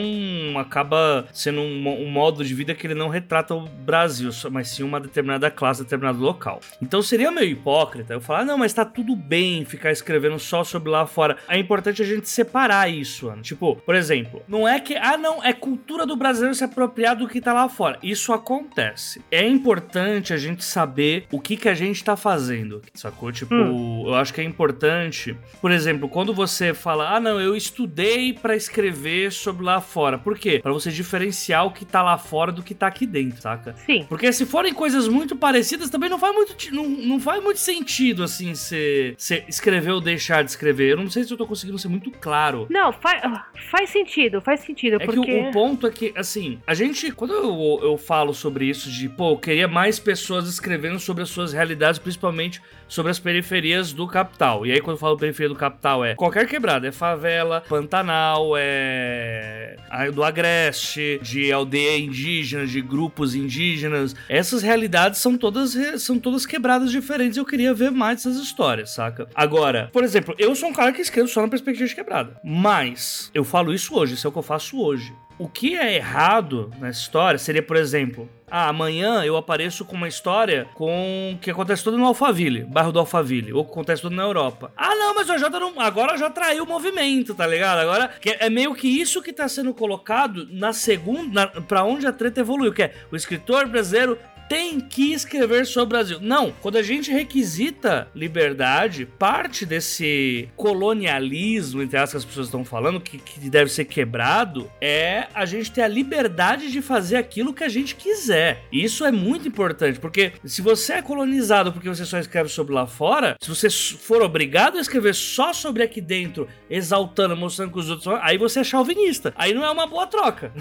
[0.59, 4.82] acaba sendo um, um modo de vida que ele não retrata o Brasil, mas sim
[4.82, 6.61] uma determinada classe, determinado local.
[6.82, 10.64] Então seria meio hipócrita eu falar, ah, não, mas tá tudo bem ficar escrevendo só
[10.64, 11.37] sobre lá fora.
[11.49, 13.42] É importante a gente separar isso, Ana.
[13.42, 17.29] Tipo, por exemplo, não é que, ah, não, é cultura do brasileiro se apropriar do
[17.29, 17.99] que tá lá fora.
[18.03, 19.22] Isso acontece.
[19.31, 23.33] É importante a gente saber o que que a gente tá fazendo, sacou?
[23.33, 28.33] Tipo, eu acho que é importante, por exemplo, quando você fala, ah, não, eu estudei
[28.33, 30.18] pra escrever sobre lá fora.
[30.18, 30.61] Por quê?
[30.62, 33.75] Pra você diferenciar o que tá lá fora do que tá aqui dentro, saca?
[33.85, 34.07] Sim.
[34.09, 37.75] Porque se forem coisas muito parecidas, também não faz muito, não, não faz muito sentido,
[38.22, 39.16] assim, você
[39.48, 40.92] escrever ou deixar de escrever.
[40.92, 42.66] Eu não sei se eu tô conseguindo ser muito claro.
[42.70, 43.22] Não, faz,
[43.70, 45.32] faz sentido, faz sentido, É que porque...
[45.32, 49.08] o, o ponto é que, assim, a gente, quando eu, eu falo sobre isso, de,
[49.08, 54.06] pô, eu queria mais pessoas escrevendo sobre as suas realidades, principalmente sobre as periferias do
[54.06, 54.64] capital.
[54.66, 59.76] E aí, quando eu falo periferia do capital, é qualquer quebrada, é favela, Pantanal, é.
[60.12, 64.14] do Agreste, de aldeia indígena, de grupos indígenas.
[64.28, 67.36] Essas realidades são todas, são todas quebradas diferentes.
[67.36, 69.29] Eu queria ver mais dessas histórias, saca?
[69.35, 72.40] Agora, por exemplo, eu sou um cara que escrevo só na perspectiva de quebrada.
[72.44, 75.14] Mas, eu falo isso hoje, isso é o que eu faço hoje.
[75.38, 80.09] O que é errado nessa história seria, por exemplo, ah, amanhã eu apareço com uma
[80.09, 84.22] história com que acontece tudo no Alphaville, bairro do Alphaville, ou que acontece tudo na
[84.22, 84.72] Europa.
[84.76, 87.81] Ah, não, mas o Jota não, agora já traiu o movimento, tá ligado?
[87.81, 92.12] Agora é meio que isso que tá sendo colocado na segunda, na, pra onde a
[92.12, 96.18] treta evoluiu, que é o escritor brasileiro tem que escrever sobre o Brasil.
[96.20, 102.64] Não, quando a gente requisita liberdade, parte desse colonialismo, entre aspas, que as pessoas estão
[102.64, 107.52] falando, que, que deve ser quebrado, é a gente ter a liberdade de fazer aquilo
[107.52, 108.62] que a gente quiser.
[108.72, 112.74] E isso é muito importante, porque se você é colonizado porque você só escreve sobre
[112.74, 117.78] lá fora, se você for obrigado a escrever só sobre aqui dentro, exaltando, mostrando que
[117.78, 119.32] os outros são, aí você é chauvinista.
[119.37, 120.52] Aí não é uma boa troca.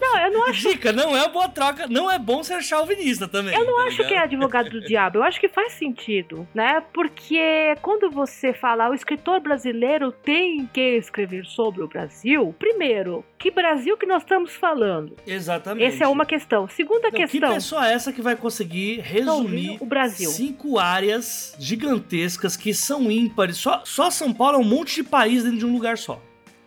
[0.00, 3.28] Não, eu não acho Dica, não é uma boa troca, não é bom ser chauvinista
[3.34, 3.54] também.
[3.54, 4.24] Eu não tá acho que é ligado?
[4.24, 6.82] advogado do diabo, eu acho que faz sentido, né?
[6.92, 13.50] Porque quando você fala o escritor brasileiro tem que escrever sobre o Brasil, primeiro, que
[13.50, 15.16] Brasil que nós estamos falando?
[15.26, 15.84] Exatamente.
[15.84, 16.68] Essa é uma questão.
[16.68, 20.30] Segunda Não, que questão, pessoa é essa que vai conseguir resumir o Brasil.
[20.30, 23.56] cinco áreas gigantescas que são ímpares?
[23.56, 26.20] Só, só São Paulo é um monte de país dentro de um lugar só.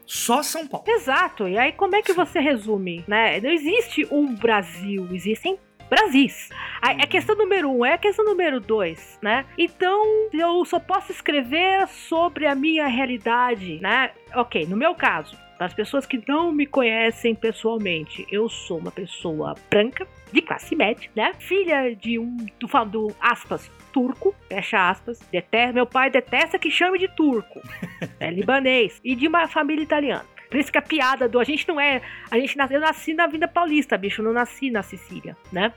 [0.05, 0.85] Só São Paulo.
[0.87, 1.47] Exato.
[1.47, 3.41] E aí como é que você resume, né?
[3.41, 6.49] Não existe um Brasil, existem Brasis.
[6.81, 9.45] A, a questão número um é a questão número dois, né?
[9.57, 14.11] Então, eu só posso escrever sobre a minha realidade, né?
[14.35, 18.91] Ok, no meu caso, para as pessoas que não me conhecem pessoalmente, eu sou uma
[18.91, 21.33] pessoa branca, de classe média, né?
[21.39, 26.99] Filha de um, do, do aspas, turco, fecha aspas, detesta, meu pai detesta que chame
[26.99, 27.61] de turco,
[28.19, 30.36] é libanês, e de uma família italiana.
[30.49, 32.01] Por isso que a piada do a gente não é.
[32.31, 34.23] A gente nasceu, eu nasci na Vinda Paulista, bicho.
[34.23, 35.73] Não nasci na Sicília, né?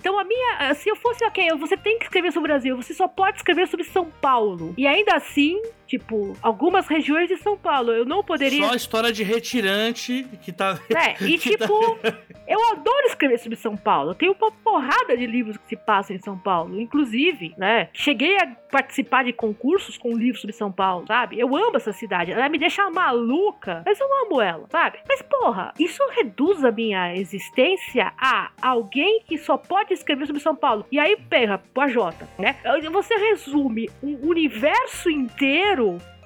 [0.00, 0.74] Então a minha.
[0.74, 3.66] Se eu fosse, ok, você tem que escrever sobre o Brasil, você só pode escrever
[3.68, 4.74] sobre São Paulo.
[4.76, 7.92] E ainda assim, Tipo, algumas regiões de São Paulo.
[7.92, 8.66] Eu não poderia.
[8.66, 10.78] Só a história de retirante que tá.
[10.90, 12.14] É, e tipo, tá...
[12.46, 14.14] eu adoro escrever sobre São Paulo.
[14.14, 16.80] Tenho uma porrada de livros que se passam em São Paulo.
[16.80, 17.88] Inclusive, né?
[17.92, 21.38] Cheguei a participar de concursos com livros sobre São Paulo, sabe?
[21.38, 22.32] Eu amo essa cidade.
[22.32, 24.98] Ela me deixa maluca, mas eu amo ela, sabe?
[25.08, 30.56] Mas, porra, isso reduz a minha existência a alguém que só pode escrever sobre São
[30.56, 30.84] Paulo.
[30.90, 31.96] E aí, perra, o AJ,
[32.38, 32.56] né?
[32.90, 35.75] Você resume um universo inteiro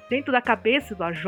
[0.09, 1.23] dentro da cabeça do AJ,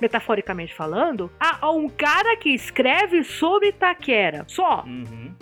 [0.00, 4.44] metaforicamente falando, a, a um cara que escreve sobre Itaquera.
[4.46, 4.84] Só.
[4.86, 5.34] Uhum.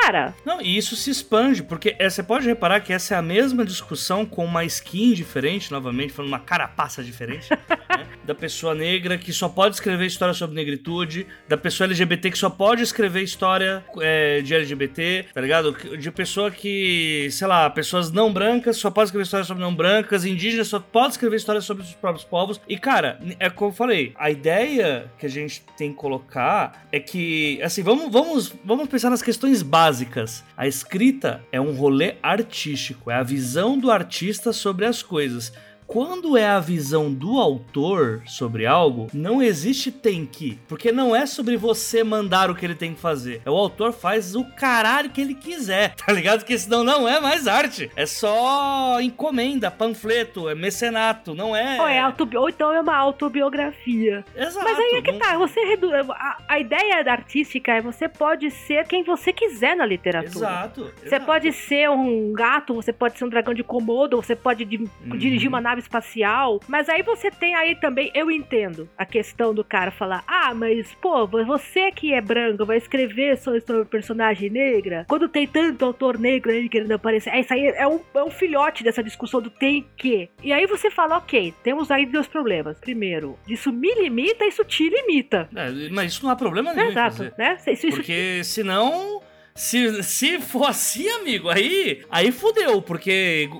[0.00, 0.34] Cara.
[0.44, 3.62] Não, e isso se expande, porque é, você pode reparar que essa é a mesma
[3.62, 8.06] discussão com uma skin diferente, novamente, falando uma carapaça diferente, né?
[8.24, 12.48] da pessoa negra que só pode escrever história sobre negritude, da pessoa LGBT que só
[12.48, 15.72] pode escrever história é, de LGBT, tá ligado?
[15.98, 20.24] De pessoa que, sei lá, pessoas não brancas só pode escrever histórias sobre não brancas,
[20.24, 22.60] indígenas só pode escrever histórias sobre os próprios povos.
[22.66, 26.98] E, cara, é como eu falei, a ideia que a gente tem que colocar é
[26.98, 30.44] que, assim, vamos, vamos, vamos pensar nas questões básicas básicas.
[30.56, 35.52] A escrita é um rolê artístico, é a visão do artista sobre as coisas
[35.92, 40.58] quando é a visão do autor sobre algo, não existe tem que.
[40.66, 43.42] Porque não é sobre você mandar o que ele tem que fazer.
[43.44, 46.38] É o autor faz o caralho que ele quiser, tá ligado?
[46.38, 47.90] Porque senão não é mais arte.
[47.94, 51.78] É só encomenda, panfleto, é mecenato, não é.
[51.78, 52.26] Ou, é auto...
[52.38, 54.24] Ou então é uma autobiografia.
[54.34, 54.64] Exato.
[54.64, 55.92] Mas aí é que tá, você reduz.
[56.08, 60.46] A, a ideia artística é você pode ser quem você quiser na literatura.
[60.46, 60.90] Exato.
[60.96, 61.26] Você exato.
[61.26, 65.18] pode ser um gato, você pode ser um dragão de Komodo, você pode uhum.
[65.18, 66.60] dirigir uma nave espacial.
[66.68, 70.94] Mas aí você tem aí também, eu entendo a questão do cara falar: ah, mas
[71.00, 75.04] pô, você que é branco vai escrever sobre personagem negra?
[75.08, 77.30] Quando tem tanto autor negro aí querendo aparecer.
[77.30, 80.28] É, isso aí é um, é um filhote dessa discussão do tem que.
[80.42, 82.78] E aí você fala: ok, temos aí dois problemas.
[82.80, 85.48] Primeiro, isso me limita, isso te limita.
[85.54, 86.90] É, mas isso não há problema nenhum.
[86.90, 87.58] Exato, né?
[87.66, 88.50] Isso, Porque isso...
[88.50, 89.22] senão
[89.54, 93.50] se, se for assim, amigo, aí, aí fudeu, porque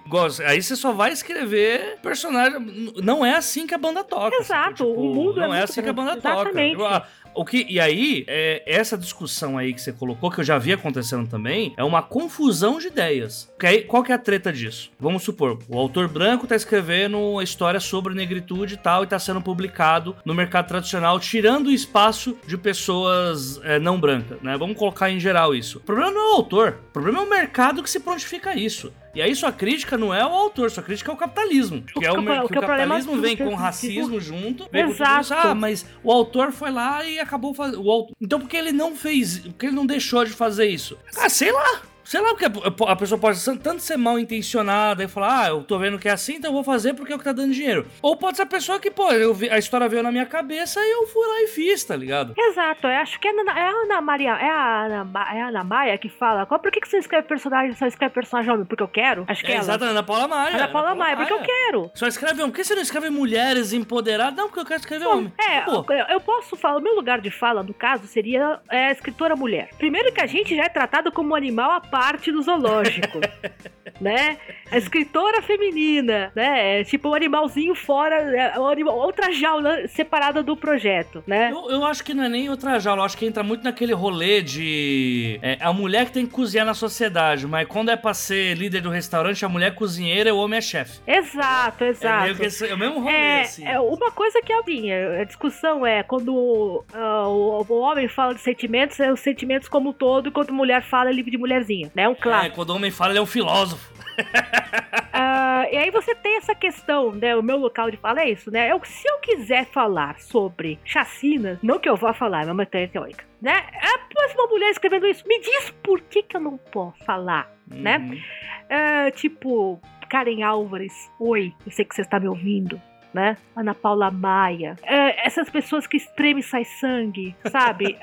[0.46, 2.92] aí você só vai escrever personagem.
[3.02, 4.36] Não é assim que a banda toca.
[4.36, 6.76] Exato, tipo, o mundo não é, é assim que a banda Exatamente.
[6.76, 7.06] toca.
[7.34, 10.72] O que, e aí, é, essa discussão aí que você colocou, que eu já vi
[10.72, 13.50] acontecendo também, é uma confusão de ideias.
[13.54, 13.82] Okay?
[13.82, 14.90] Qual que é a treta disso?
[14.98, 19.18] Vamos supor, o autor branco tá escrevendo uma história sobre negritude e tal, e tá
[19.18, 24.56] sendo publicado no mercado tradicional, tirando o espaço de pessoas é, não brancas, né?
[24.56, 25.78] Vamos colocar em geral isso.
[25.78, 28.92] O problema não é o autor, o problema é o mercado que se prontifica isso.
[29.14, 31.82] E aí sua crítica não é o autor, sua crítica é o capitalismo.
[31.82, 34.68] Que, é o, que, que, que o capitalismo vem com racismo junto.
[34.72, 35.34] Exato.
[35.34, 37.82] Ah, mas o autor foi lá e acabou fazendo.
[38.20, 39.38] Então por que ele não fez?
[39.38, 40.98] Por que ele não deixou de fazer isso?
[41.16, 41.82] Ah, sei lá.
[42.04, 42.46] Sei lá, porque
[42.88, 46.12] a pessoa pode tanto ser mal intencionada e falar, ah, eu tô vendo que é
[46.12, 47.86] assim, então eu vou fazer porque é o que tá dando dinheiro.
[48.00, 50.80] Ou pode ser a pessoa que, pô, eu vi, a história veio na minha cabeça
[50.80, 52.34] e eu fui lá e fiz, tá ligado?
[52.36, 55.48] Exato, eu acho que é a, é a Ana Maria, é a Ana, é a
[55.48, 58.64] Ana Maia que fala, por que, que você escreve personagem, só escreve personagem homem?
[58.64, 59.24] Porque eu quero?
[59.28, 60.56] Acho que é, é Exato, Ana Paula Maia.
[60.56, 61.90] Ana Paula, Ana Paula Maia, porque eu quero.
[61.94, 62.50] Só escreve homem.
[62.50, 64.36] Por que você não escreve mulheres empoderadas?
[64.36, 65.32] Não, porque eu quero escrever Bom, homem.
[65.38, 65.84] É, pô.
[66.08, 69.70] eu posso falar, o meu lugar de fala, no caso, seria é, escritora mulher.
[69.78, 73.20] Primeiro que a gente já é tratado como um animal à parte do zoológico lógico.
[74.00, 74.38] né?
[74.70, 76.80] A escritora feminina, né?
[76.80, 81.50] É tipo um animalzinho fora, é, outra jaula separada do projeto, né?
[81.52, 83.92] Eu, eu, acho que não é nem outra jaula, eu acho que entra muito naquele
[83.92, 85.38] rolê de.
[85.42, 88.80] É, a mulher que tem que cozinhar na sociedade, mas quando é pra ser líder
[88.80, 91.00] do restaurante, a mulher é cozinheira e o homem é chefe.
[91.06, 92.42] Exato, exato.
[92.42, 93.66] É, esse, é o mesmo rolê, é, assim.
[93.66, 98.40] É uma coisa que assim, a discussão é quando uh, o, o, homem fala de
[98.40, 101.38] sentimentos, é os sentimentos como um todo, e quando a mulher fala é livre de
[101.38, 102.04] mulherzinha, né?
[102.04, 102.52] É um clássico.
[102.52, 103.92] É, quando o homem fala, ele é um filósofo.
[104.18, 107.34] uh, e aí você tem essa questão, né?
[107.36, 108.70] O meu local de fala é isso, né?
[108.70, 112.88] Eu, se eu quiser falar sobre chacinas, não que eu vá falar, é uma matéria
[112.88, 113.64] teórica, né?
[113.82, 115.26] É uma mulher escrevendo isso.
[115.26, 117.98] Me diz por que, que eu não posso falar, né?
[117.98, 118.08] uhum.
[118.08, 119.08] né?
[119.08, 122.80] Uh, tipo, Karen Álvares, oi, eu sei que você está me ouvindo
[123.12, 123.36] né?
[123.54, 124.76] Ana Paula Maia.
[124.82, 127.98] É, essas pessoas que espreme sai sangue, sabe?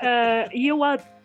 [0.52, 1.19] E eu adoro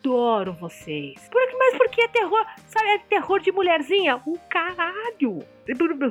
[0.52, 1.28] vocês.
[1.28, 2.88] Por, mas porque é terror, sabe?
[2.90, 4.20] É terror de mulherzinha?
[4.26, 5.55] O caralho!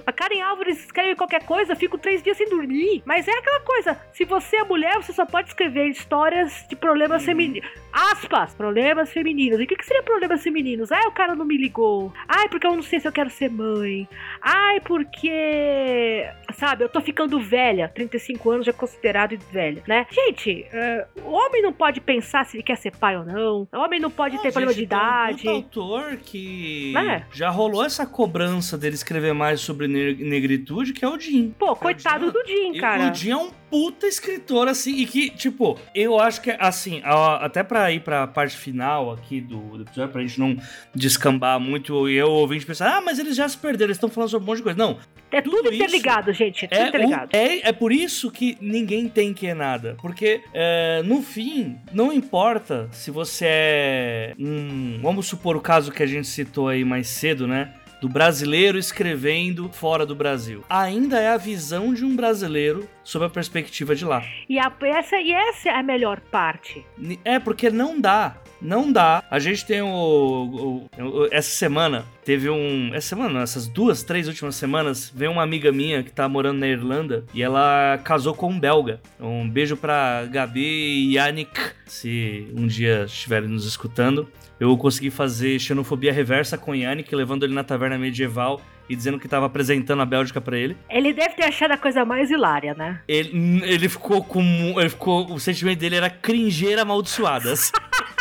[0.06, 3.02] A Karen Álvares escreve qualquer coisa, fico três dias sem dormir.
[3.06, 7.24] Mas é aquela coisa: se você é mulher, você só pode escrever histórias de problemas
[7.24, 7.26] hum.
[7.26, 7.70] femininos.
[7.92, 9.60] Aspas, problemas femininos.
[9.60, 10.92] E o que, que seria problemas femininos?
[10.92, 12.12] Ai, o cara não me ligou.
[12.28, 14.08] Ai, porque eu não sei se eu quero ser mãe.
[14.42, 16.28] Ai, porque.
[16.54, 16.84] sabe?
[16.84, 17.88] Eu tô ficando velha.
[17.88, 20.06] 35 anos já é considerado velha, né?
[20.12, 23.68] Gente, uh, o homem não pode pensar se ele quer ser pai ou não.
[23.72, 25.44] O homem não pode ter problema de idade.
[25.44, 27.24] Tem um autor que é.
[27.32, 31.54] já rolou essa cobrança dele escrever mais sobre negritude, que é o Jim.
[31.58, 33.12] Pô, é coitado do Jim, cara.
[33.12, 37.02] O Jim é um puta escritor, assim, e que, tipo, eu acho que, assim,
[37.40, 40.56] até pra ir pra parte final aqui do, do episódio, pra gente não
[40.94, 44.30] descambar muito e eu ouvinte pensar, ah, mas eles já se perderam, eles estão falando
[44.30, 44.78] sobre um monte de coisa.
[44.78, 44.98] Não.
[45.32, 46.66] É tudo, tudo interligado, gente.
[46.66, 47.30] É tudo é interligado.
[47.34, 49.98] É, é por isso que ninguém tem que é nada.
[50.00, 55.00] Porque, é, no fim, não importa se você é um.
[55.02, 57.74] Vamos supor o caso que a gente citou aí mais cedo, né?
[58.06, 60.64] Do brasileiro escrevendo fora do Brasil.
[60.70, 64.24] Ainda é a visão de um brasileiro sob a perspectiva de lá.
[64.48, 66.86] E, a, essa, e essa é a melhor parte.
[67.24, 68.38] É, porque não dá.
[68.62, 69.24] Não dá.
[69.30, 72.94] A gente tem o, o, o, Essa semana teve um.
[72.94, 76.68] Essa semana, essas duas, três últimas semanas, veio uma amiga minha que tá morando na
[76.68, 79.02] Irlanda e ela casou com um belga.
[79.20, 84.30] Um beijo pra Gabi e Yannick, se um dia estiverem nos escutando
[84.60, 89.28] eu consegui fazer xenofobia reversa com Yannick, levando ele na taverna medieval e dizendo que
[89.28, 90.78] estava apresentando a Bélgica para ele.
[90.90, 93.02] Ele deve ter achado a coisa mais hilária, né?
[93.08, 94.42] Ele, ele ficou com.
[94.80, 95.32] Ele ficou.
[95.32, 97.72] O sentimento dele era cringeira amaldiçoadas.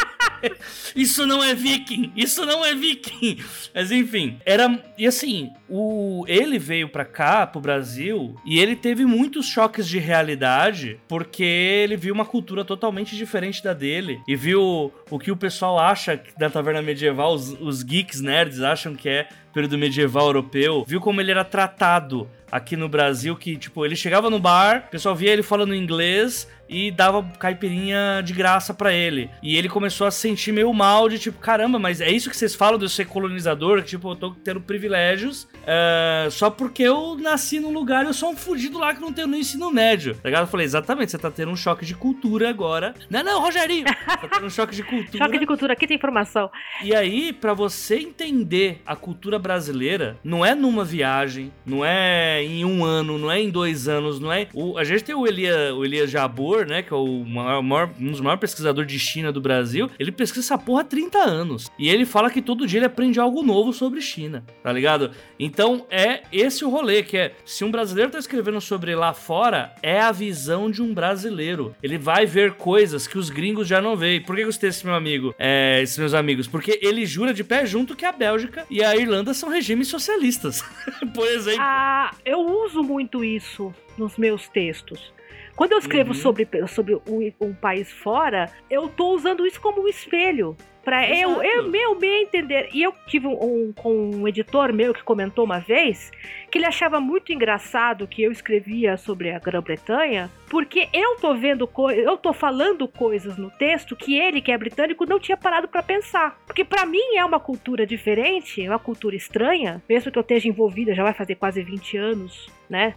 [0.95, 2.13] isso não é viking!
[2.17, 3.39] Isso não é viking!
[3.75, 4.83] Mas enfim, era.
[4.97, 9.99] E assim, o ele veio pra cá, pro Brasil, e ele teve muitos choques de
[9.99, 14.21] realidade, porque ele viu uma cultura totalmente diferente da dele.
[14.27, 18.95] E viu o que o pessoal acha da taverna medieval, os, os geeks nerds acham
[18.95, 23.85] que é período medieval europeu, viu como ele era tratado aqui no Brasil, que, tipo,
[23.85, 28.73] ele chegava no bar, o pessoal via ele falando inglês, e dava caipirinha de graça
[28.73, 29.31] para ele.
[29.43, 32.37] E ele começou a se sentir meio mal de tipo, caramba, mas é isso que
[32.37, 33.83] vocês falam de eu ser colonizador?
[33.83, 38.31] Tipo, eu tô tendo privilégios uh, só porque eu nasci num lugar e eu sou
[38.31, 40.15] um fudido lá que não tenho nem ensino médio.
[40.15, 40.43] Tá ligado?
[40.43, 42.95] Eu falei, exatamente, você tá tendo um choque de cultura agora.
[43.11, 43.85] Não, não, Rogerinho!
[44.07, 45.25] tá tendo um choque de cultura.
[45.25, 46.51] choque de cultura, aqui tem informação.
[46.83, 52.65] E aí, para você entender a cultura brasileira, não é numa viagem, não é em
[52.65, 54.49] um ano, não é em dois anos, não é.
[54.53, 58.11] O, a gente tem o Elia, o Elia Jabor né, que é o maior, um
[58.11, 61.71] dos maiores pesquisadores de China do Brasil, ele pesquisa essa porra há 30 anos.
[61.79, 65.11] E ele fala que todo dia ele aprende algo novo sobre China, tá ligado?
[65.39, 69.75] Então é esse o rolê, que é, se um brasileiro tá escrevendo sobre lá fora,
[69.83, 71.75] é a visão de um brasileiro.
[71.83, 74.21] Ele vai ver coisas que os gringos já não veem.
[74.21, 76.47] Por que eu citei esse meu amigo, é, esses meus amigos?
[76.47, 80.63] Porque ele jura de pé junto que a Bélgica e a Irlanda são regimes socialistas,
[81.15, 81.61] por exemplo.
[81.61, 85.13] Ah, eu uso muito isso nos meus textos.
[85.57, 86.15] Quando eu escrevo uhum.
[86.15, 90.57] sobre, sobre um, um, país fora, eu tô usando isso como um espelho.
[90.85, 92.69] Pra eu, eu, meu, me entender.
[92.73, 96.13] E eu tive um, um, um editor meu que comentou uma vez
[96.51, 101.67] que ele achava muito engraçado que eu escrevia sobre a Grã-Bretanha, porque eu tô vendo
[101.67, 105.67] coisas, eu tô falando coisas no texto que ele, que é britânico, não tinha parado
[105.67, 106.39] para pensar.
[106.47, 110.49] Porque para mim é uma cultura diferente, é uma cultura estranha, mesmo que eu esteja
[110.49, 112.95] envolvida, já vai fazer quase 20 anos, né,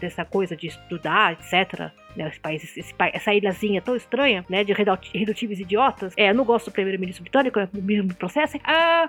[0.00, 1.92] dessa coisa de estudar, etc.
[2.18, 6.12] Né, esse país, esse, essa ilhazinha tão estranha, né, de redutíveis idiotas.
[6.16, 8.58] É, eu não gosto do primeiro-ministro britânico, é mesmo processo.
[8.64, 9.08] Ah,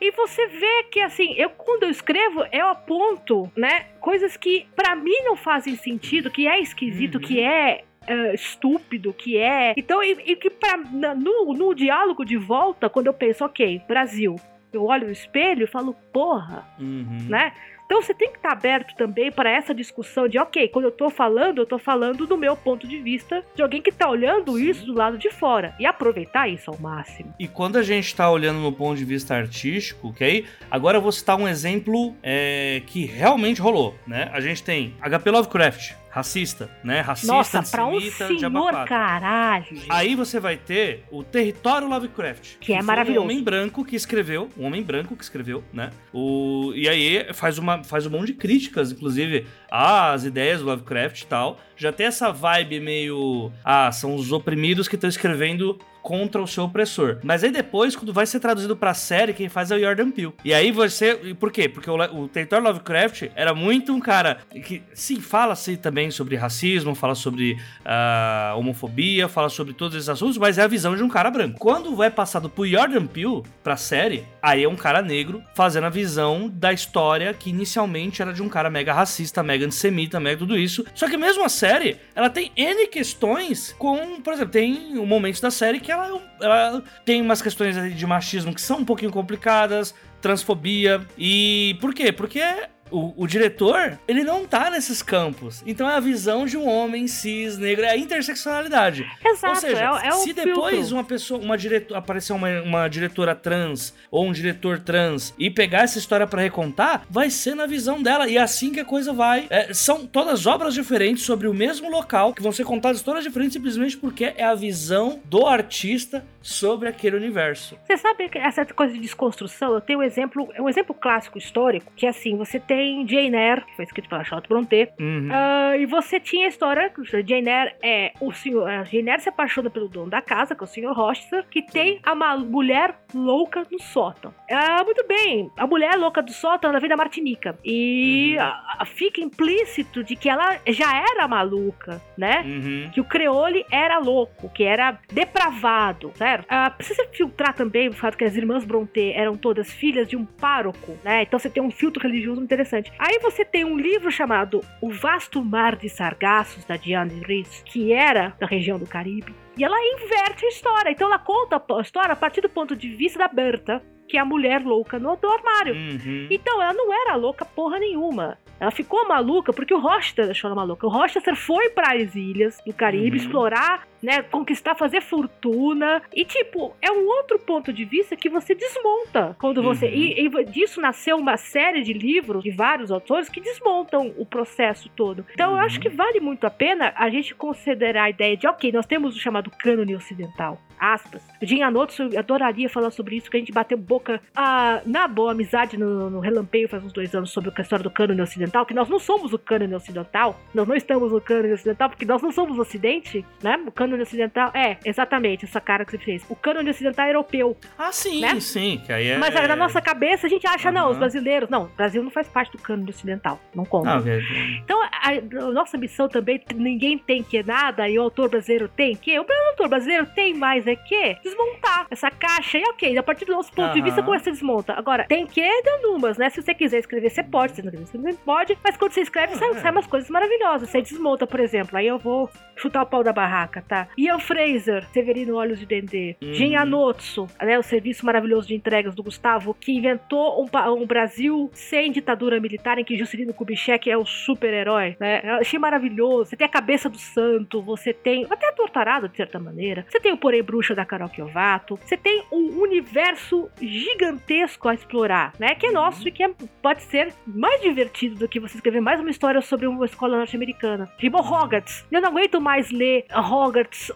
[0.00, 4.96] e você vê que, assim, eu quando eu escrevo, eu aponto, né, coisas que para
[4.96, 7.20] mim não fazem sentido, que é esquisito, uhum.
[7.20, 9.74] que é Uh, estúpido que é.
[9.76, 14.34] Então, e, e que pra, no, no diálogo de volta, quando eu penso, ok, Brasil,
[14.72, 17.26] eu olho no espelho e falo, porra, uhum.
[17.28, 17.52] né?
[17.88, 21.08] Então você tem que estar aberto também para essa discussão de, ok, quando eu estou
[21.08, 24.84] falando, eu estou falando do meu ponto de vista de alguém que está olhando isso
[24.84, 27.32] do lado de fora e aproveitar isso ao máximo.
[27.38, 31.10] E quando a gente está olhando no ponto de vista artístico, aí, agora eu vou
[31.10, 34.28] citar um exemplo é, que realmente rolou, né?
[34.34, 37.00] A gente tem HP Lovecraft, racista, né?
[37.00, 39.66] Racista, Nossa, pra um senhor caralho.
[39.88, 42.56] Aí você vai ter o Território Lovecraft.
[42.58, 43.20] Que, que é maravilhoso.
[43.20, 45.90] Um homem branco que escreveu, um homem branco que escreveu, né?
[46.12, 51.22] O, e aí faz, uma, faz um monte de críticas, inclusive, às ideias do Lovecraft
[51.22, 51.60] e tal.
[51.76, 53.52] Já tem essa vibe meio...
[53.64, 55.78] Ah, são os oprimidos que estão escrevendo
[56.08, 57.18] contra o seu opressor.
[57.22, 60.32] Mas aí depois, quando vai ser traduzido pra série, quem faz é o Jordan Peele.
[60.42, 61.14] E aí você.
[61.38, 61.68] Por quê?
[61.68, 66.94] Porque o, o Território Lovecraft era muito um cara que, sim, fala-se também sobre racismo,
[66.94, 71.10] fala sobre uh, homofobia, fala sobre todos esses assuntos, mas é a visão de um
[71.10, 71.58] cara branco.
[71.58, 75.90] Quando é passado pro Jordan Peele pra série, aí é um cara negro fazendo a
[75.90, 80.56] visão da história que inicialmente era de um cara mega racista, mega antissemita, mega tudo
[80.56, 80.86] isso.
[80.94, 85.42] Só que mesmo a série, ela tem N questões com, por exemplo, tem um momento
[85.42, 89.10] da série que que ela, ela tem umas questões de machismo que são um pouquinho
[89.10, 91.06] complicadas, transfobia.
[91.16, 92.12] E por quê?
[92.12, 92.42] Porque
[92.90, 95.62] o, o, diretor, ele não tá nesses campos.
[95.66, 99.06] Então é a visão de um homem cis, negro, é a interseccionalidade.
[99.24, 100.94] Exato, ou seja, é, é se depois filtro.
[100.96, 105.82] uma pessoa, uma diretora, aparecer uma, uma diretora trans ou um diretor trans e pegar
[105.82, 108.28] essa história para recontar, vai ser na visão dela.
[108.28, 109.46] E é assim que a coisa vai.
[109.50, 113.54] É, são todas obras diferentes sobre o mesmo local, que vão ser contadas histórias diferentes
[113.54, 117.76] simplesmente porque é a visão do artista sobre aquele universo.
[117.86, 121.92] Você sabe que essa coisa de desconstrução, eu tenho um exemplo, um exemplo clássico histórico,
[121.94, 125.28] que é assim, você tem Jane Eyre, que foi escrito pela Charlotte Brontë, uhum.
[125.28, 126.92] uh, e você tinha a história,
[127.24, 130.62] Jane Eyre é o senhor, a Jane Eyre se apaixona pelo dono da casa, que
[130.62, 134.32] é o senhor Rochester, que tem a mulher louca no sótão.
[134.50, 138.44] Uh, muito bem, a mulher louca do sótão, ela vem da Martinica, e uhum.
[138.44, 142.42] a, a, fica implícito de que ela já era maluca, né?
[142.44, 142.90] Uhum.
[142.92, 146.44] Que o Creole era louco, que era depravado, certo?
[146.44, 150.24] Uh, precisa filtrar também o fato que as irmãs Brontë eram todas filhas de um
[150.24, 151.22] pároco, né?
[151.22, 152.67] Então você tem um filtro religioso interessante.
[152.98, 157.92] Aí você tem um livro chamado O Vasto Mar de Sargassos, da Diane Rees, que
[157.92, 159.34] era da região do Caribe.
[159.56, 160.90] E ela inverte a história.
[160.90, 164.20] Então ela conta a história a partir do ponto de vista da Berta, que é
[164.20, 165.74] a mulher louca no, do armário.
[165.74, 166.28] Uhum.
[166.30, 168.38] Então ela não era louca porra nenhuma.
[168.60, 170.86] Ela ficou maluca porque o Rochester deixou ela maluca.
[170.86, 173.24] O Rochester foi para as ilhas do Caribe uhum.
[173.24, 176.02] explorar, né, conquistar, fazer fortuna.
[176.14, 179.92] E tipo, é um outro ponto de vista que você desmonta quando você uhum.
[179.92, 184.88] e, e, disso nasceu uma série de livros de vários autores que desmontam o processo
[184.90, 185.24] todo.
[185.32, 185.82] Então eu acho uhum.
[185.82, 189.18] que vale muito a pena a gente considerar a ideia de, OK, nós temos o
[189.18, 191.22] chamado cânone ocidental aspas.
[191.42, 195.32] O Jim Anotsu adoraria falar sobre isso, que a gente bateu boca ah, na boa
[195.32, 198.74] amizade no, no Relampeio faz uns dois anos sobre a história do cânone ocidental, que
[198.74, 202.30] nós não somos o cânone ocidental, nós não estamos no cânone ocidental, porque nós não
[202.30, 203.56] somos o ocidente, né?
[203.66, 206.24] O cânone ocidental é, exatamente, essa cara que você fez.
[206.28, 207.56] O cânone ocidental é europeu.
[207.78, 208.38] Ah, sim, né?
[208.40, 208.82] sim.
[208.84, 210.74] Que aí é, Mas na nossa cabeça a gente acha, uhum.
[210.74, 213.90] não, os brasileiros, não, o Brasil não faz parte do cânone ocidental, não conta.
[213.90, 214.20] Ah, okay.
[214.64, 218.94] Então, a, a, nossa missão também, ninguém tem que nada, e o autor brasileiro tem
[218.94, 222.58] que, o autor brasileiro tem mais é que desmontar essa caixa.
[222.58, 223.74] E ok, a partir do nosso ponto uhum.
[223.74, 224.74] de vista, como você desmonta?
[224.74, 226.30] Agora, tem que de numas, né?
[226.30, 227.54] Se você quiser escrever, você pode.
[227.54, 228.58] Se não quiser, você não pode.
[228.62, 229.38] Mas quando você escreve, uhum.
[229.38, 230.68] sai, sai umas coisas maravilhosas.
[230.68, 231.76] Você desmonta, por exemplo.
[231.76, 233.77] Aí eu vou chutar o pau da barraca, tá?
[233.96, 236.16] Ian Fraser, Severino Olhos de Dendê.
[236.22, 236.32] Uhum.
[236.32, 237.58] Gen Anotsu, né?
[237.58, 242.78] O serviço maravilhoso de entregas do Gustavo, que inventou um, um Brasil sem ditadura militar,
[242.78, 245.20] em que Juscelino Kubitschek é o super-herói, né?
[245.24, 246.30] Eu achei maravilhoso.
[246.30, 249.84] Você tem a cabeça do santo, você tem até a tortarada, de certa maneira.
[249.88, 251.78] Você tem o Porém Bruxa da Carol Kiovato.
[251.84, 255.54] Você tem um universo gigantesco a explorar, né?
[255.54, 256.30] Que é nosso e que é,
[256.62, 260.90] pode ser mais divertido do que você escrever mais uma história sobre uma escola norte-americana.
[260.98, 261.86] Tipo Hogwarts.
[261.90, 263.04] Eu não aguento mais ler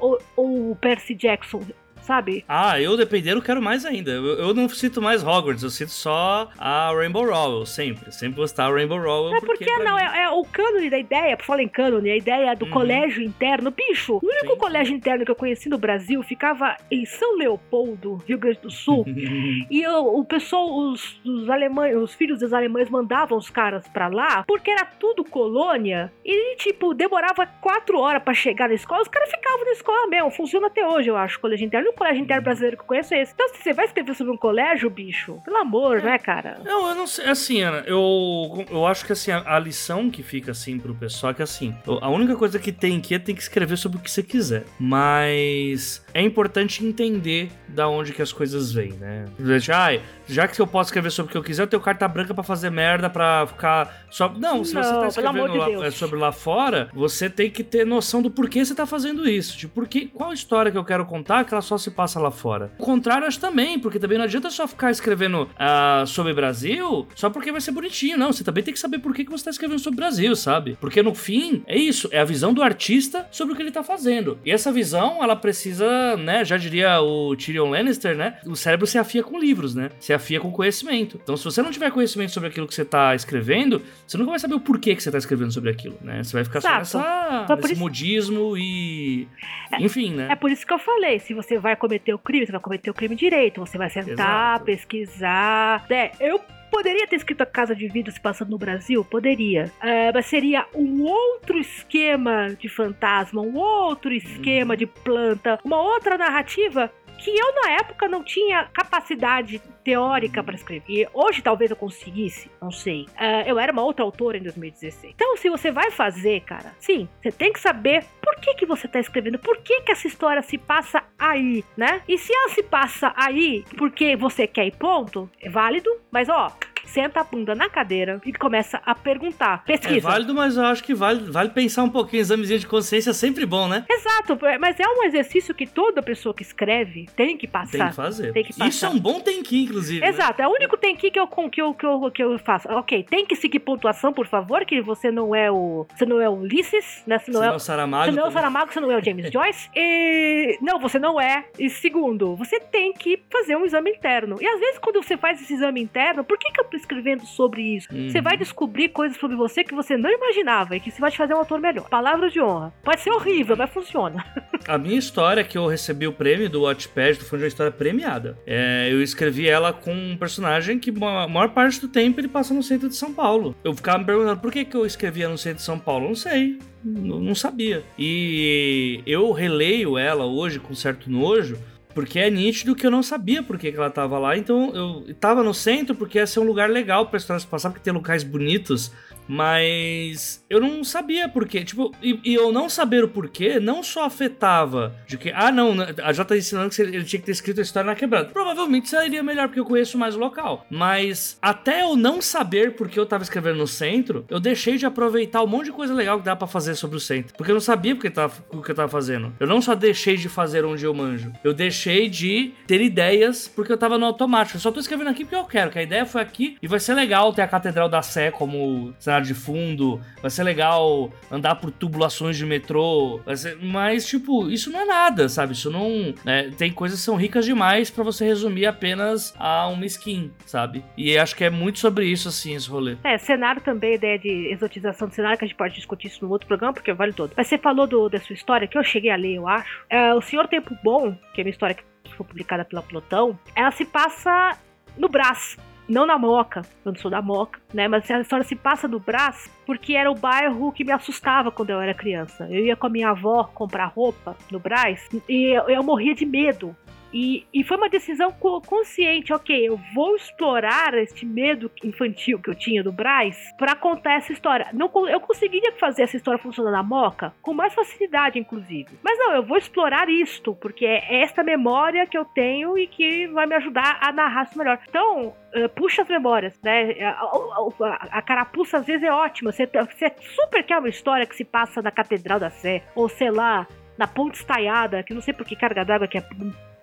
[0.01, 1.61] Ou, ou Percy Jackson
[2.03, 2.45] sabe?
[2.49, 4.11] Ah, eu dependendo quero mais ainda.
[4.11, 8.13] Eu, eu, não cito mais Hogwarts, eu cito só a Rainbow Rowell, sempre.
[8.13, 9.37] Sempre gostar da Rainbow Rowell.
[9.37, 12.17] É porque, porque não, é, é, o cânone da ideia, por falar em cânone, a
[12.17, 12.71] ideia do uhum.
[12.71, 13.71] colégio interno.
[13.71, 14.59] Bicho, o único Sim.
[14.59, 19.05] colégio interno que eu conheci no Brasil ficava em São Leopoldo, Rio Grande do Sul.
[19.71, 24.09] e eu, o pessoal, os, os alemães, os filhos dos alemães mandavam os caras pra
[24.09, 26.13] lá, porque era tudo colônia.
[26.25, 30.31] E, tipo, demorava quatro horas para chegar na escola, os caras ficavam na escola mesmo.
[30.31, 33.23] Funciona até hoje, eu acho, colégio interno único colégio interno brasileiro que eu conheço é
[33.23, 33.33] esse.
[33.33, 36.03] Então, se você vai escrever sobre um colégio, bicho, pelo amor, é.
[36.03, 36.61] né, cara?
[36.65, 37.27] Não, eu não sei.
[37.27, 41.33] Assim, Ana, eu, eu acho que assim, a, a, lição que fica assim pro pessoal
[41.33, 44.01] é que assim, a única coisa que tem que é tem que escrever sobre o
[44.01, 44.65] que você quiser.
[44.79, 49.25] Mas é importante entender da onde que as coisas vêm, né?
[49.73, 52.35] Ah, já que eu posso escrever sobre o que eu quiser, eu tenho carta branca
[52.35, 54.29] para fazer merda, pra ficar só.
[54.29, 57.65] Não, se não, você tá escrevendo de lá, é, sobre lá fora, você tem que
[57.65, 59.57] ter noção do porquê você tá fazendo isso.
[59.57, 62.73] Tipo, porque, qual história que eu quero contar que ela só se passa lá fora?
[62.79, 67.31] O contrário, acho também, porque também não adianta só ficar escrevendo uh, sobre Brasil só
[67.31, 68.17] porque vai ser bonitinho.
[68.17, 70.77] Não, você também tem que saber por que, que você tá escrevendo sobre Brasil, sabe?
[70.81, 73.83] Porque no fim, é isso, é a visão do artista sobre o que ele tá
[73.83, 74.39] fazendo.
[74.45, 78.39] E essa visão, ela precisa, né, já diria o Tyrion Lannister, né?
[78.47, 79.91] O cérebro se afia com livros, né?
[79.99, 81.19] Se afia com conhecimento.
[81.23, 84.39] Então, se você não tiver conhecimento sobre aquilo que você tá escrevendo, você nunca vai
[84.39, 86.23] saber o porquê que você tá escrevendo sobre aquilo, né?
[86.23, 86.87] Você vai ficar Exato.
[86.87, 87.81] só nessa, então, nesse isso...
[87.81, 89.29] modismo e.
[89.73, 90.29] É, Enfim, né?
[90.31, 92.91] É por isso que eu falei: se você vai cometer o crime, você vai cometer
[92.91, 93.61] o crime direito.
[93.61, 94.65] Você vai sentar, Exato.
[94.65, 95.87] pesquisar.
[95.91, 96.41] É, eu
[96.73, 99.05] Poderia ter escrito a Casa de Vidro se passando no Brasil?
[99.05, 99.71] Poderia.
[99.79, 106.17] Uh, mas seria um outro esquema de fantasma, um outro esquema de planta, uma outra
[106.17, 106.91] narrativa
[107.23, 111.09] que eu na época não tinha capacidade teórica para escrever.
[111.15, 113.03] Hoje talvez eu conseguisse, não sei.
[113.13, 115.15] Uh, eu era uma outra autora em 2016.
[115.15, 118.89] Então, se você vai fazer, cara, sim, você tem que saber por que que você
[118.89, 122.03] tá escrevendo, por que que essa história se passa aí, né?
[122.09, 126.51] E se ela se passa aí porque você quer ir ponto, é válido, mas ó,
[126.85, 129.65] senta a bunda na cadeira e começa a perguntar.
[129.65, 129.97] Pesquisa.
[129.97, 132.21] É válido, mas eu acho que vale, vale pensar um pouquinho.
[132.21, 133.85] Examezinho de consciência é sempre bom, né?
[133.91, 137.79] Exato, mas é um exercício que toda pessoa que escreve tem que passar.
[137.79, 138.33] Tem que fazer.
[138.33, 138.69] Tem que passar.
[138.69, 140.01] Isso é um bom tenki, inclusive.
[140.01, 140.09] né?
[140.09, 142.69] Exato, é o único tenki que eu, que, eu, que, eu, que eu faço.
[142.71, 145.87] Ok, tem que seguir pontuação, por favor, que você não é o.
[145.97, 147.19] Você não é o Ulisses, né?
[147.19, 148.05] Você não Você é, não é o Saramago.
[148.05, 148.33] você não é o.
[148.33, 149.71] Saramago, você não é o James Joyce.
[149.75, 150.59] E.
[150.61, 151.45] Não, você não é.
[151.59, 154.37] E segundo, você tem que fazer um exame interno.
[154.41, 157.25] E às vezes, quando você faz esse exame interno, por que, que eu tô escrevendo
[157.27, 157.89] sobre isso?
[157.93, 158.09] Uhum.
[158.09, 161.19] Você vai descobrir coisas sobre você que você não imaginava e que você vai te
[161.19, 161.89] fazer um autor melhor.
[161.89, 162.73] Palavra de honra.
[162.83, 164.25] Pode ser horrível, mas funciona.
[164.67, 168.39] A minha história, que eu recebi o prêmio do Watchpad, foi uma história premiada.
[168.47, 172.55] É, eu escrevi ela com um personagem que a maior parte do tempo ele passa
[172.55, 173.57] no centro de São Paulo.
[173.65, 176.09] Eu ficava me perguntando por que, que eu escrevia no centro de São Paulo.
[176.09, 176.59] Não sei.
[176.85, 177.85] Não sabia.
[177.99, 181.57] E eu releio ela hoje com certo nojo.
[181.95, 184.37] Porque é nítido que eu não sabia por que, que ela tava lá.
[184.37, 187.71] Então eu tava no centro porque ia ser um lugar legal pra história se passar,
[187.71, 188.93] porque tem locais bonitos.
[189.29, 191.65] Mas eu não sabia por quê.
[191.65, 195.75] Tipo, e, e eu não saber o porquê não só afetava de que, ah, não,
[195.75, 198.29] né, a J tá ensinando que ele tinha que ter escrito a história na quebrada.
[198.29, 200.67] Provavelmente seria melhor porque eu conheço mais o local.
[200.71, 204.87] Mas até eu não saber por que eu tava escrevendo no centro, eu deixei de
[204.87, 207.35] aproveitar um monte de coisa legal que dá pra fazer sobre o centro.
[207.37, 209.33] Porque eu não sabia porque tava, o que eu tava fazendo.
[209.39, 211.33] Eu não só deixei de fazer onde eu manjo.
[211.43, 214.57] Eu deixei de ter ideias porque eu tava no automático.
[214.57, 216.81] Eu só tô escrevendo aqui porque eu quero, que a ideia foi aqui e vai
[216.81, 220.01] ser legal ter a Catedral da Sé como cenário de fundo.
[220.21, 223.21] Vai ser legal andar por tubulações de metrô.
[223.37, 223.59] Ser...
[223.61, 225.53] Mas, tipo, isso não é nada, sabe?
[225.53, 226.15] Isso não.
[226.25, 230.85] né, Tem coisas que são ricas demais pra você resumir apenas a uma skin, sabe?
[230.97, 232.97] E acho que é muito sobre isso, assim, esse rolê.
[233.05, 236.31] É, cenário também, ideia de exotização do cenário, que a gente pode discutir isso no
[236.31, 237.33] outro programa, porque vale todo.
[237.37, 239.85] Mas você falou do, da sua história, que eu cheguei a ler, eu acho.
[239.91, 241.85] É, o Senhor Tempo Bom, que é uma história que
[242.17, 244.57] foi publicada pela Plotão, ela se passa
[244.97, 245.57] no Brás.
[245.93, 247.87] Não na Moca, eu não sou da Moca, né?
[247.87, 251.69] Mas a história se passa no Brás porque era o bairro que me assustava quando
[251.69, 252.49] eu era criança.
[252.51, 256.25] Eu ia com a minha avó comprar roupa no Brás e eu, eu morria de
[256.25, 256.75] medo
[257.13, 262.49] e, e foi uma decisão co- consciente, ok, eu vou explorar este medo infantil que
[262.51, 264.69] eu tinha do Braz pra contar essa história.
[264.73, 268.89] Não, eu conseguiria fazer essa história funcionar na Moca com mais facilidade, inclusive.
[269.03, 273.27] Mas não, eu vou explorar isto, porque é esta memória que eu tenho e que
[273.29, 274.79] vai me ajudar a narrar isso melhor.
[274.89, 276.93] Então, eh, puxa as memórias, né?
[277.03, 279.53] A, a- a- carapuça às vezes é ótima.
[279.53, 283.31] Você, você super quer uma história que se passa na Catedral da Sé, ou sei
[283.31, 283.67] lá,
[283.99, 286.23] na Ponte Estaiada, que não sei por que carga d'água que é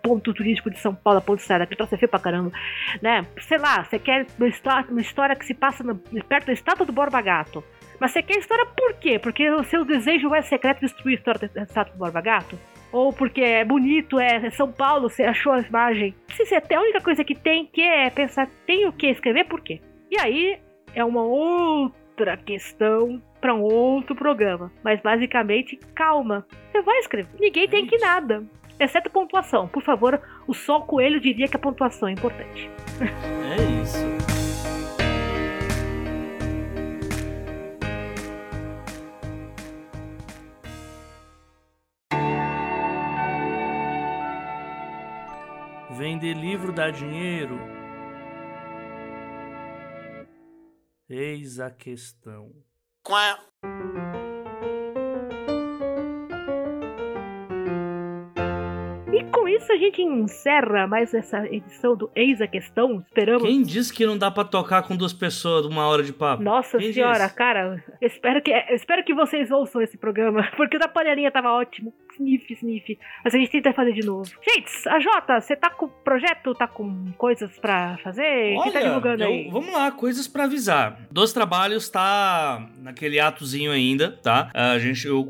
[0.02, 2.52] ponto turístico de São Paulo, a Ponte Estaiada, que troço é feio pra caramba,
[3.02, 3.26] né?
[3.40, 6.86] Sei lá, você quer uma história, uma história que se passa no- perto da estátua
[6.86, 7.62] do Borba Gato.
[7.98, 9.18] Mas você quer história por quê?
[9.18, 12.58] Porque o seu desejo é secreto destruir a história da estátua do Borba Gato?
[12.92, 16.14] Ou porque é bonito, é São Paulo, você achou a imagem?
[16.34, 19.44] Se você tem a única coisa que tem que é pensar, tem o que escrever,
[19.44, 19.80] por quê?
[20.10, 20.58] E aí
[20.94, 24.72] é uma outra questão para um outro programa.
[24.82, 26.44] Mas basicamente, calma.
[26.72, 27.30] Você vai escrever.
[27.38, 28.42] Ninguém tem que nada.
[28.80, 29.68] Exceto pontuação.
[29.68, 30.18] Por favor,
[30.48, 32.70] o Sol Coelho diria que a pontuação é importante.
[32.98, 33.98] É isso.
[45.90, 47.60] Vender livro dá dinheiro?
[51.06, 52.50] Eis a questão.
[53.06, 54.19] E
[59.62, 63.04] isso a gente encerra mais essa edição do Eis a Questão.
[63.06, 63.42] Esperamos.
[63.42, 66.42] Quem disse que não dá pra tocar com duas pessoas uma hora de papo?
[66.42, 67.34] Nossa Quem senhora, disse?
[67.34, 71.92] cara, espero que, espero que vocês ouçam esse programa, porque o da panelinha tava ótimo.
[72.14, 72.98] Sniff, sniff.
[73.24, 74.28] Mas a gente tenta fazer de novo.
[74.46, 78.54] Gente, a Jota, você tá com projeto, tá com coisas pra fazer?
[78.62, 79.48] Quem tá Olha, divulgando eu- aí?
[79.50, 80.98] vamos lá, coisas pra avisar.
[81.10, 84.50] Dos trabalhos tá naquele atozinho ainda, tá?
[84.52, 85.24] A gente, eu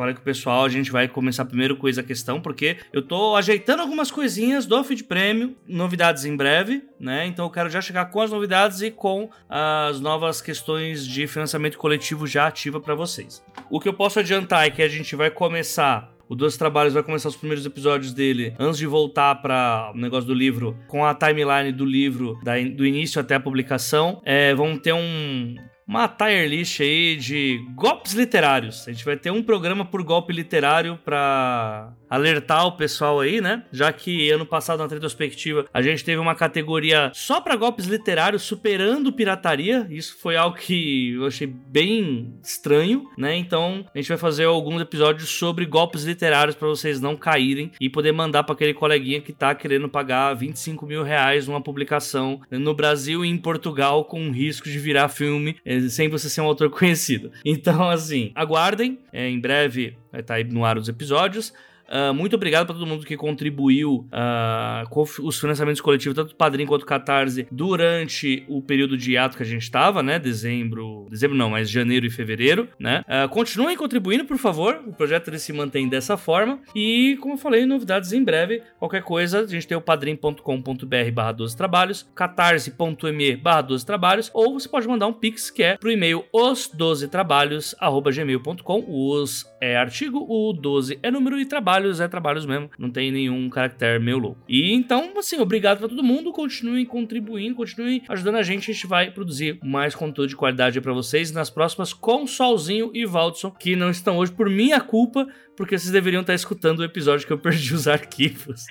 [0.00, 3.36] falei com o pessoal, a gente vai começar primeiro com a questão, porque eu tô
[3.36, 7.26] ajeitando algumas coisinhas do feed prêmio, novidades em breve, né?
[7.26, 11.76] Então eu quero já chegar com as novidades e com as novas questões de financiamento
[11.76, 13.42] coletivo já ativa pra vocês.
[13.68, 17.02] O que eu posso adiantar é que a gente vai começar o Dois Trabalhos vai
[17.02, 21.12] começar os primeiros episódios dele antes de voltar para o negócio do livro, com a
[21.12, 24.22] timeline do livro, da- do início até a publicação.
[24.24, 25.56] É, vamos ter um,
[25.90, 28.86] uma tier list aí de golpes literários.
[28.86, 33.62] A gente vai ter um programa por golpe literário para alertar o pessoal aí, né?
[33.72, 38.42] Já que ano passado na retrospectiva a gente teve uma categoria só para golpes literários
[38.42, 39.86] superando pirataria.
[39.88, 43.36] Isso foi algo que eu achei bem estranho, né?
[43.36, 47.88] Então a gente vai fazer alguns episódios sobre golpes literários para vocês não caírem e
[47.88, 52.74] poder mandar para aquele coleguinha que tá querendo pagar 25 mil reais numa publicação no
[52.74, 56.70] Brasil e em Portugal com risco de virar filme eh, sem você ser um autor
[56.70, 57.30] conhecido.
[57.44, 58.98] Então, assim, aguardem.
[59.12, 61.52] É, em breve vai estar tá aí no ar os episódios.
[61.90, 66.36] Uh, muito obrigado para todo mundo que contribuiu uh, com os financiamentos coletivos, tanto do
[66.36, 70.18] Padrim quanto do Catarse, durante o período de ato que a gente estava, né?
[70.18, 71.06] Dezembro.
[71.10, 73.02] Dezembro não, mas janeiro e fevereiro, né?
[73.08, 74.80] Uh, continuem contribuindo, por favor.
[74.86, 76.60] O projeto ele se mantém dessa forma.
[76.74, 78.62] E, como eu falei, novidades em breve.
[78.78, 84.58] Qualquer coisa, a gente tem o padrim.com.br barra 12 trabalhos, catarse.me barra 12 trabalhos, ou
[84.58, 88.84] você pode mandar um pix que é pro e-mail os 12 trabalhos arroba gmail.com.
[88.86, 93.10] Os é artigo, o 12 é número e trabalho trabalhos é trabalhos mesmo, não tem
[93.10, 94.38] nenhum caractere meio louco.
[94.48, 98.86] E então, assim, obrigado para todo mundo, continuem contribuindo, continuem ajudando a gente, a gente
[98.86, 103.74] vai produzir mais conteúdo de qualidade para vocês nas próximas com Solzinho e Valdson, que
[103.74, 105.26] não estão hoje por minha culpa,
[105.60, 108.64] porque vocês deveriam estar escutando o episódio que eu perdi os arquivos.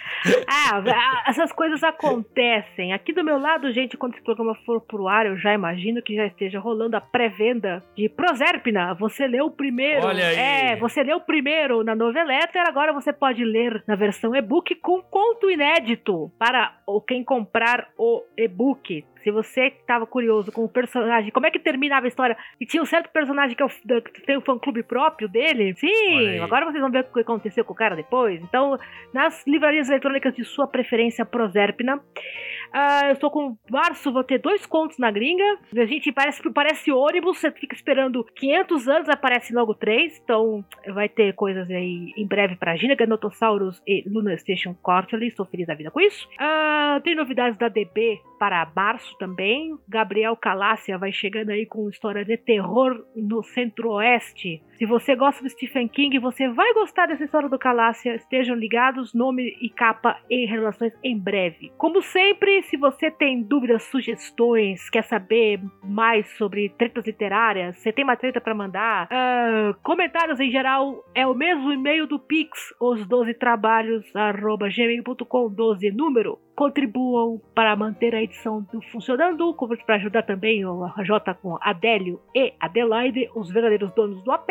[0.48, 2.94] Ah, essas coisas acontecem.
[2.94, 6.16] Aqui do meu lado, gente, quando esse programa for pro ar, eu já imagino que
[6.16, 8.96] já esteja rolando a pré-venda de Proserpina.
[8.96, 10.04] Você leu o primeiro.
[10.04, 10.36] Olha aí.
[10.36, 15.00] É, você leu o primeiro na Noveletter, agora você pode ler na versão e-book com
[15.04, 16.76] conto inédito para
[17.08, 19.06] quem comprar o e-book.
[19.24, 22.38] Se você estava curioso com o personagem, como é que terminava a história?
[22.60, 23.70] E tinha um certo personagem que, é o,
[24.02, 25.74] que tem um fã-clube próprio dele.
[25.76, 28.42] Sim, agora vocês vão ver o que aconteceu com o cara depois.
[28.42, 28.78] Então,
[29.14, 32.02] nas livrarias eletrônicas de sua preferência, Proserpina.
[32.74, 35.60] Uh, eu estou com março, vou ter dois contos na gringa.
[35.76, 40.20] A gente parece, parece ônibus, você fica esperando 500 anos, aparece logo três.
[40.24, 45.28] Então, vai ter coisas aí em breve para Gina, Ganotosaurus e Luna Station Quarterly.
[45.28, 46.28] Estou feliz da vida com isso.
[46.36, 49.78] Uh, tem novidades da DB para março também.
[49.88, 54.62] Gabriel Calácia vai chegando aí com história de terror no centro-oeste.
[54.80, 58.16] Se você gosta do Stephen King, você vai gostar dessa história do Calácia.
[58.16, 61.70] Estejam ligados, nome e capa em relações em breve.
[61.78, 68.06] Como sempre, se você tem dúvidas, sugestões, quer saber mais sobre tretas literárias, você tem
[68.06, 73.06] uma treta para mandar, uh, comentários em geral, é o mesmo e-mail do Pix, os
[73.06, 79.56] 12 trabalhos, arroba gmail.com, 12 número contribuam para manter a edição funcionando,
[79.86, 84.50] para ajudar também o J com Adélio e Adelaide, os verdadeiros donos do AP,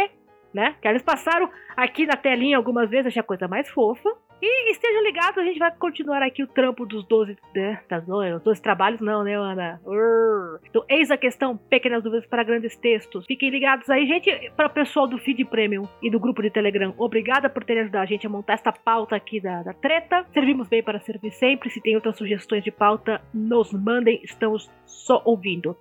[0.52, 0.74] né?
[0.80, 4.10] Que eles passaram aqui na telinha algumas vezes, achei a coisa mais fofa.
[4.40, 8.42] E estejam ligados, a gente vai continuar aqui o trampo dos 12, né, das, os
[8.42, 9.80] 12 trabalhos, não, né, Ana?
[9.84, 10.60] Urr.
[10.64, 13.26] Então, eis a questão, pequenas dúvidas para grandes textos.
[13.26, 16.94] Fiquem ligados aí, gente, para o pessoal do Feed Premium e do grupo de Telegram.
[16.96, 20.24] Obrigada por terem ajudado a gente a montar esta pauta aqui da, da treta.
[20.32, 21.70] Servimos bem para servir sempre.
[21.70, 25.76] Se tem outras sugestões de pauta, nos mandem, estamos só ouvindo.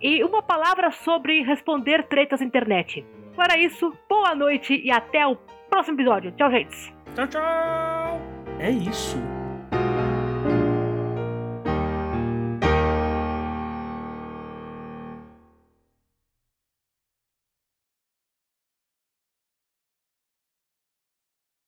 [0.00, 3.04] E uma palavra sobre responder tretas na internet.
[3.34, 5.36] Para isso, boa noite e até o
[5.68, 6.32] próximo episódio.
[6.32, 6.97] Tchau, gente.
[7.18, 8.20] Tchau, tchau.
[8.60, 9.16] É isso.